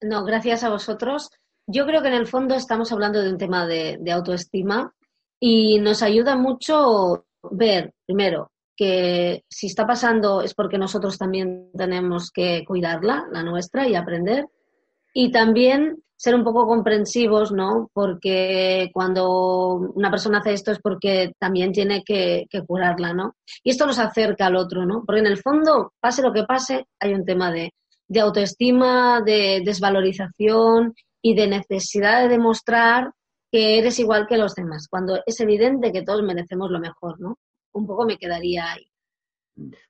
No, 0.00 0.24
gracias 0.24 0.62
a 0.62 0.70
vosotros. 0.70 1.30
Yo 1.66 1.84
creo 1.86 2.02
que 2.02 2.08
en 2.08 2.14
el 2.14 2.26
fondo 2.26 2.54
estamos 2.54 2.92
hablando 2.92 3.20
de 3.20 3.30
un 3.30 3.38
tema 3.38 3.66
de 3.66 4.12
autoestima 4.12 4.92
y 5.40 5.80
nos 5.80 6.02
ayuda 6.02 6.36
mucho 6.36 7.26
ver, 7.50 7.92
primero, 8.06 8.50
que 8.76 9.44
si 9.48 9.66
está 9.66 9.86
pasando 9.86 10.42
es 10.42 10.54
porque 10.54 10.78
nosotros 10.78 11.18
también 11.18 11.70
tenemos 11.76 12.30
que 12.30 12.64
cuidarla, 12.66 13.26
la 13.32 13.42
nuestra, 13.42 13.88
y 13.88 13.94
aprender. 13.94 14.46
Y 15.14 15.30
también 15.30 16.02
ser 16.16 16.34
un 16.34 16.44
poco 16.44 16.66
comprensivos, 16.66 17.52
¿no? 17.52 17.90
Porque 17.92 18.90
cuando 18.92 19.74
una 19.94 20.10
persona 20.10 20.38
hace 20.38 20.54
esto 20.54 20.72
es 20.72 20.80
porque 20.80 21.32
también 21.38 21.72
tiene 21.72 22.02
que, 22.04 22.46
que, 22.50 22.62
curarla, 22.62 23.12
¿no? 23.12 23.34
Y 23.62 23.70
esto 23.70 23.86
nos 23.86 23.98
acerca 23.98 24.46
al 24.46 24.56
otro, 24.56 24.86
¿no? 24.86 25.04
Porque 25.04 25.20
en 25.20 25.26
el 25.26 25.38
fondo, 25.38 25.92
pase 26.00 26.22
lo 26.22 26.32
que 26.32 26.44
pase, 26.44 26.86
hay 27.00 27.14
un 27.14 27.24
tema 27.24 27.52
de, 27.52 27.72
de 28.08 28.20
autoestima, 28.20 29.20
de 29.20 29.62
desvalorización 29.64 30.94
y 31.22 31.34
de 31.34 31.48
necesidad 31.48 32.22
de 32.22 32.28
demostrar 32.28 33.12
que 33.50 33.78
eres 33.78 33.98
igual 33.98 34.26
que 34.26 34.38
los 34.38 34.54
demás, 34.54 34.88
cuando 34.88 35.20
es 35.24 35.40
evidente 35.40 35.92
que 35.92 36.02
todos 36.02 36.22
merecemos 36.22 36.70
lo 36.70 36.80
mejor, 36.80 37.20
¿no? 37.20 37.38
Un 37.76 37.86
poco 37.86 38.06
me 38.06 38.16
quedaría 38.16 38.72
ahí. 38.72 38.90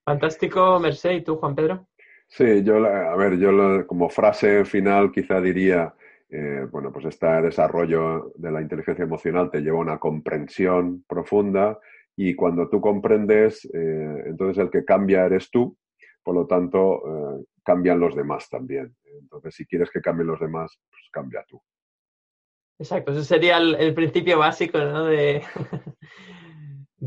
Fantástico, 0.05 0.81
Merced. 0.81 1.13
¿Y 1.13 1.23
tú, 1.23 1.37
Juan 1.37 1.55
Pedro? 1.55 1.87
Sí, 2.27 2.65
yo, 2.65 2.85
a 2.85 3.15
ver, 3.15 3.39
yo 3.39 3.87
como 3.87 4.09
frase 4.11 4.65
final 4.65 5.13
quizá 5.13 5.41
diría, 5.41 5.95
eh, 6.29 6.67
bueno, 6.69 6.93
pues 6.93 7.05
este 7.05 7.27
desarrollo 7.43 8.33
de 8.35 8.51
la 8.51 8.61
inteligencia 8.61 9.05
emocional 9.05 9.53
te 9.53 9.61
lleva 9.61 9.79
a 9.79 9.83
una 9.83 9.99
comprensión 9.99 11.05
profunda 11.07 11.79
y 12.17 12.35
cuando 12.35 12.69
tú 12.69 12.81
comprendes, 12.81 13.65
eh, 13.73 14.25
entonces 14.27 14.59
el 14.65 14.71
que 14.71 14.85
cambia 14.85 15.25
eres 15.25 15.49
tú, 15.49 15.77
por 16.25 16.35
lo 16.35 16.45
tanto, 16.45 17.39
eh, 17.39 17.45
cambian 17.63 18.01
los 18.01 18.17
demás 18.17 18.49
también. 18.49 18.97
Entonces, 19.05 19.55
si 19.55 19.65
quieres 19.65 19.91
que 19.93 20.01
cambien 20.01 20.27
los 20.27 20.41
demás, 20.41 20.77
pues 20.91 21.05
cambia 21.13 21.45
tú. 21.47 21.63
Exacto, 22.81 23.13
ese 23.13 23.23
sería 23.23 23.59
el, 23.59 23.77
el 23.77 23.95
principio 23.95 24.41
básico 24.41 24.79
¿no? 24.79 25.05
de, 25.05 25.43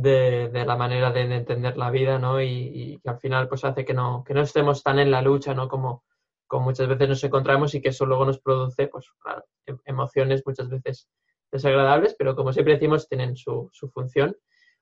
de, 0.01 0.63
la 0.65 0.75
manera 0.75 1.11
de, 1.11 1.21
entender 1.21 1.77
la 1.77 1.91
vida, 1.91 2.17
¿no? 2.19 2.41
Y, 2.41 2.99
que 3.03 3.09
al 3.09 3.19
final 3.19 3.47
pues 3.47 3.63
hace 3.65 3.85
que 3.85 3.93
no, 3.93 4.23
que 4.25 4.33
no 4.33 4.41
estemos 4.41 4.83
tan 4.83 4.99
en 4.99 5.11
la 5.11 5.21
lucha, 5.21 5.53
¿no? 5.53 5.67
Como, 5.67 6.03
como 6.47 6.65
muchas 6.65 6.87
veces 6.87 7.09
nos 7.09 7.23
encontramos 7.23 7.75
y 7.75 7.81
que 7.81 7.89
eso 7.89 8.05
luego 8.05 8.25
nos 8.25 8.39
produce, 8.39 8.87
pues 8.87 9.07
claro, 9.19 9.43
em, 9.65 9.77
emociones 9.85 10.43
muchas 10.45 10.69
veces 10.69 11.09
desagradables, 11.51 12.15
pero 12.17 12.35
como 12.35 12.53
siempre 12.53 12.75
decimos, 12.75 13.07
tienen 13.07 13.35
su, 13.35 13.69
su 13.71 13.89
función. 13.89 14.35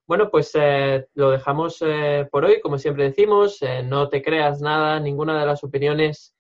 Bueno, 0.06 0.30
pues 0.30 0.52
eh, 0.56 1.08
lo 1.16 1.32
dejamos 1.32 1.82
eh, 1.82 2.28
por 2.32 2.46
hoy, 2.46 2.62
como 2.62 2.78
siempre 2.78 3.06
decimos, 3.06 3.62
eh, 3.62 3.84
no 3.84 4.10
te 4.10 4.22
creas 4.22 4.62
nada, 4.62 5.00
ninguna 5.00 5.40
de 5.40 5.46
las 5.46 5.64
opiniones 5.64 6.36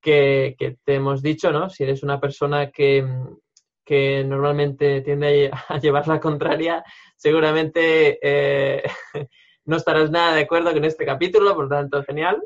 que, 0.00 0.56
que, 0.58 0.78
te 0.84 0.94
hemos 0.94 1.22
dicho, 1.22 1.52
¿no? 1.52 1.68
Si 1.70 1.84
eres 1.84 2.02
una 2.02 2.20
persona 2.20 2.70
que, 2.70 3.06
que 3.86 4.22
normalmente 4.24 5.00
tiende 5.00 5.50
a 5.68 5.78
llevar 5.78 6.06
la 6.06 6.20
contraria, 6.20 6.84
seguramente 7.16 8.18
no 9.64 9.76
estarás 9.76 10.10
nada 10.10 10.34
de 10.34 10.42
acuerdo 10.42 10.74
con 10.74 10.84
este 10.84 11.06
capítulo, 11.06 11.54
por 11.54 11.70
tanto, 11.70 12.04
genial. 12.04 12.42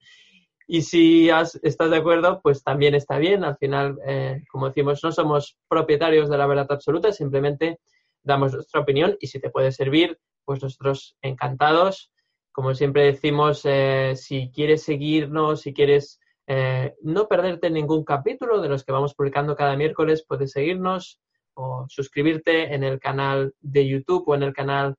Y 0.71 0.83
si 0.83 1.29
estás 1.63 1.89
de 1.89 1.97
acuerdo, 1.97 2.41
pues 2.43 2.63
también 2.63 2.93
está 2.93 3.17
bien. 3.17 3.43
Al 3.43 3.57
final, 3.57 3.97
eh, 4.05 4.43
como 4.51 4.67
decimos, 4.67 5.03
no 5.03 5.11
somos 5.11 5.57
propietarios 5.67 6.29
de 6.29 6.37
la 6.37 6.45
verdad 6.45 6.67
absoluta, 6.69 7.11
simplemente 7.11 7.79
damos 8.21 8.53
nuestra 8.53 8.81
opinión 8.81 9.17
y 9.19 9.25
si 9.25 9.39
te 9.39 9.49
puede 9.49 9.71
servir, 9.71 10.19
pues 10.45 10.61
nosotros 10.61 11.17
encantados. 11.23 12.11
Como 12.51 12.75
siempre 12.75 13.01
decimos, 13.05 13.61
eh, 13.63 14.13
si 14.15 14.51
quieres 14.53 14.83
seguirnos, 14.83 15.61
si 15.61 15.73
quieres 15.73 16.18
eh, 16.51 16.95
no 17.03 17.27
perderte 17.27 17.69
ningún 17.69 18.03
capítulo 18.03 18.59
de 18.59 18.69
los 18.69 18.83
que 18.83 18.91
vamos 18.91 19.13
publicando 19.13 19.55
cada 19.55 19.75
miércoles, 19.75 20.25
puedes 20.27 20.51
seguirnos 20.51 21.21
o 21.53 21.85
suscribirte 21.89 22.73
en 22.73 22.83
el 22.83 22.99
canal 22.99 23.53
de 23.59 23.87
YouTube 23.87 24.23
o 24.25 24.33
en 24.33 24.41
el 24.41 24.51
canal 24.51 24.95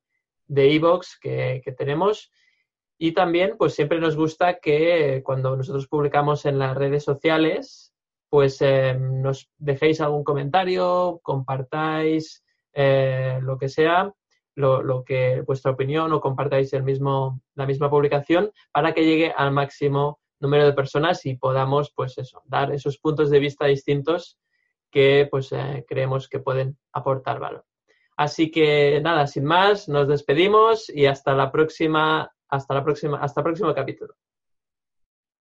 de 0.47 0.73
Evox 0.73 1.19
que, 1.19 1.61
tenemos. 1.77 2.31
Y 2.97 3.11
también, 3.11 3.57
pues 3.57 3.73
siempre 3.73 3.99
nos 3.99 4.15
gusta 4.15 4.59
que 4.59 5.21
cuando 5.25 5.57
nosotros 5.57 5.89
publicamos 5.89 6.45
en 6.45 6.57
las 6.57 6.77
redes 6.77 7.03
sociales, 7.03 7.93
pues 8.29 8.61
eh, 8.61 8.97
nos 8.97 9.49
dejéis 9.57 9.99
algún 9.99 10.23
comentario, 10.23 11.19
compartáis 11.21 12.45
eh, 12.71 13.39
lo 13.41 13.57
que 13.57 13.67
sea, 13.67 14.13
lo, 14.55 14.81
lo, 14.81 15.03
que 15.03 15.41
vuestra 15.41 15.71
opinión 15.71 16.13
o 16.13 16.21
compartáis 16.21 16.71
el 16.71 16.83
mismo, 16.83 17.41
la 17.55 17.65
misma 17.65 17.89
publicación 17.89 18.53
para 18.71 18.93
que 18.93 19.03
llegue 19.03 19.33
al 19.35 19.51
máximo 19.51 20.20
número 20.41 20.65
de 20.65 20.73
personas 20.73 21.25
y 21.25 21.35
podamos, 21.35 21.91
pues 21.95 22.17
eso, 22.17 22.41
dar 22.45 22.71
esos 22.71 22.97
puntos 22.97 23.29
de 23.29 23.39
vista 23.39 23.65
distintos 23.65 24.37
que 24.89 25.27
pues 25.31 25.51
eh, 25.51 25.85
creemos 25.87 26.27
que 26.27 26.39
pueden 26.39 26.77
aportar 26.91 27.39
valor. 27.39 27.65
Así 28.17 28.51
que 28.51 28.99
nada, 29.01 29.25
sin 29.27 29.45
más, 29.45 29.87
nos 29.87 30.07
despedimos 30.07 30.89
y 30.89 31.05
hasta 31.05 31.33
la 31.33 31.51
próxima 31.51 32.31
hasta 32.51 32.73
la 32.73 32.83
próxima, 32.83 33.17
hasta 33.17 33.39
el 33.39 33.45
próximo 33.45 33.73
capítulo. 33.73 34.15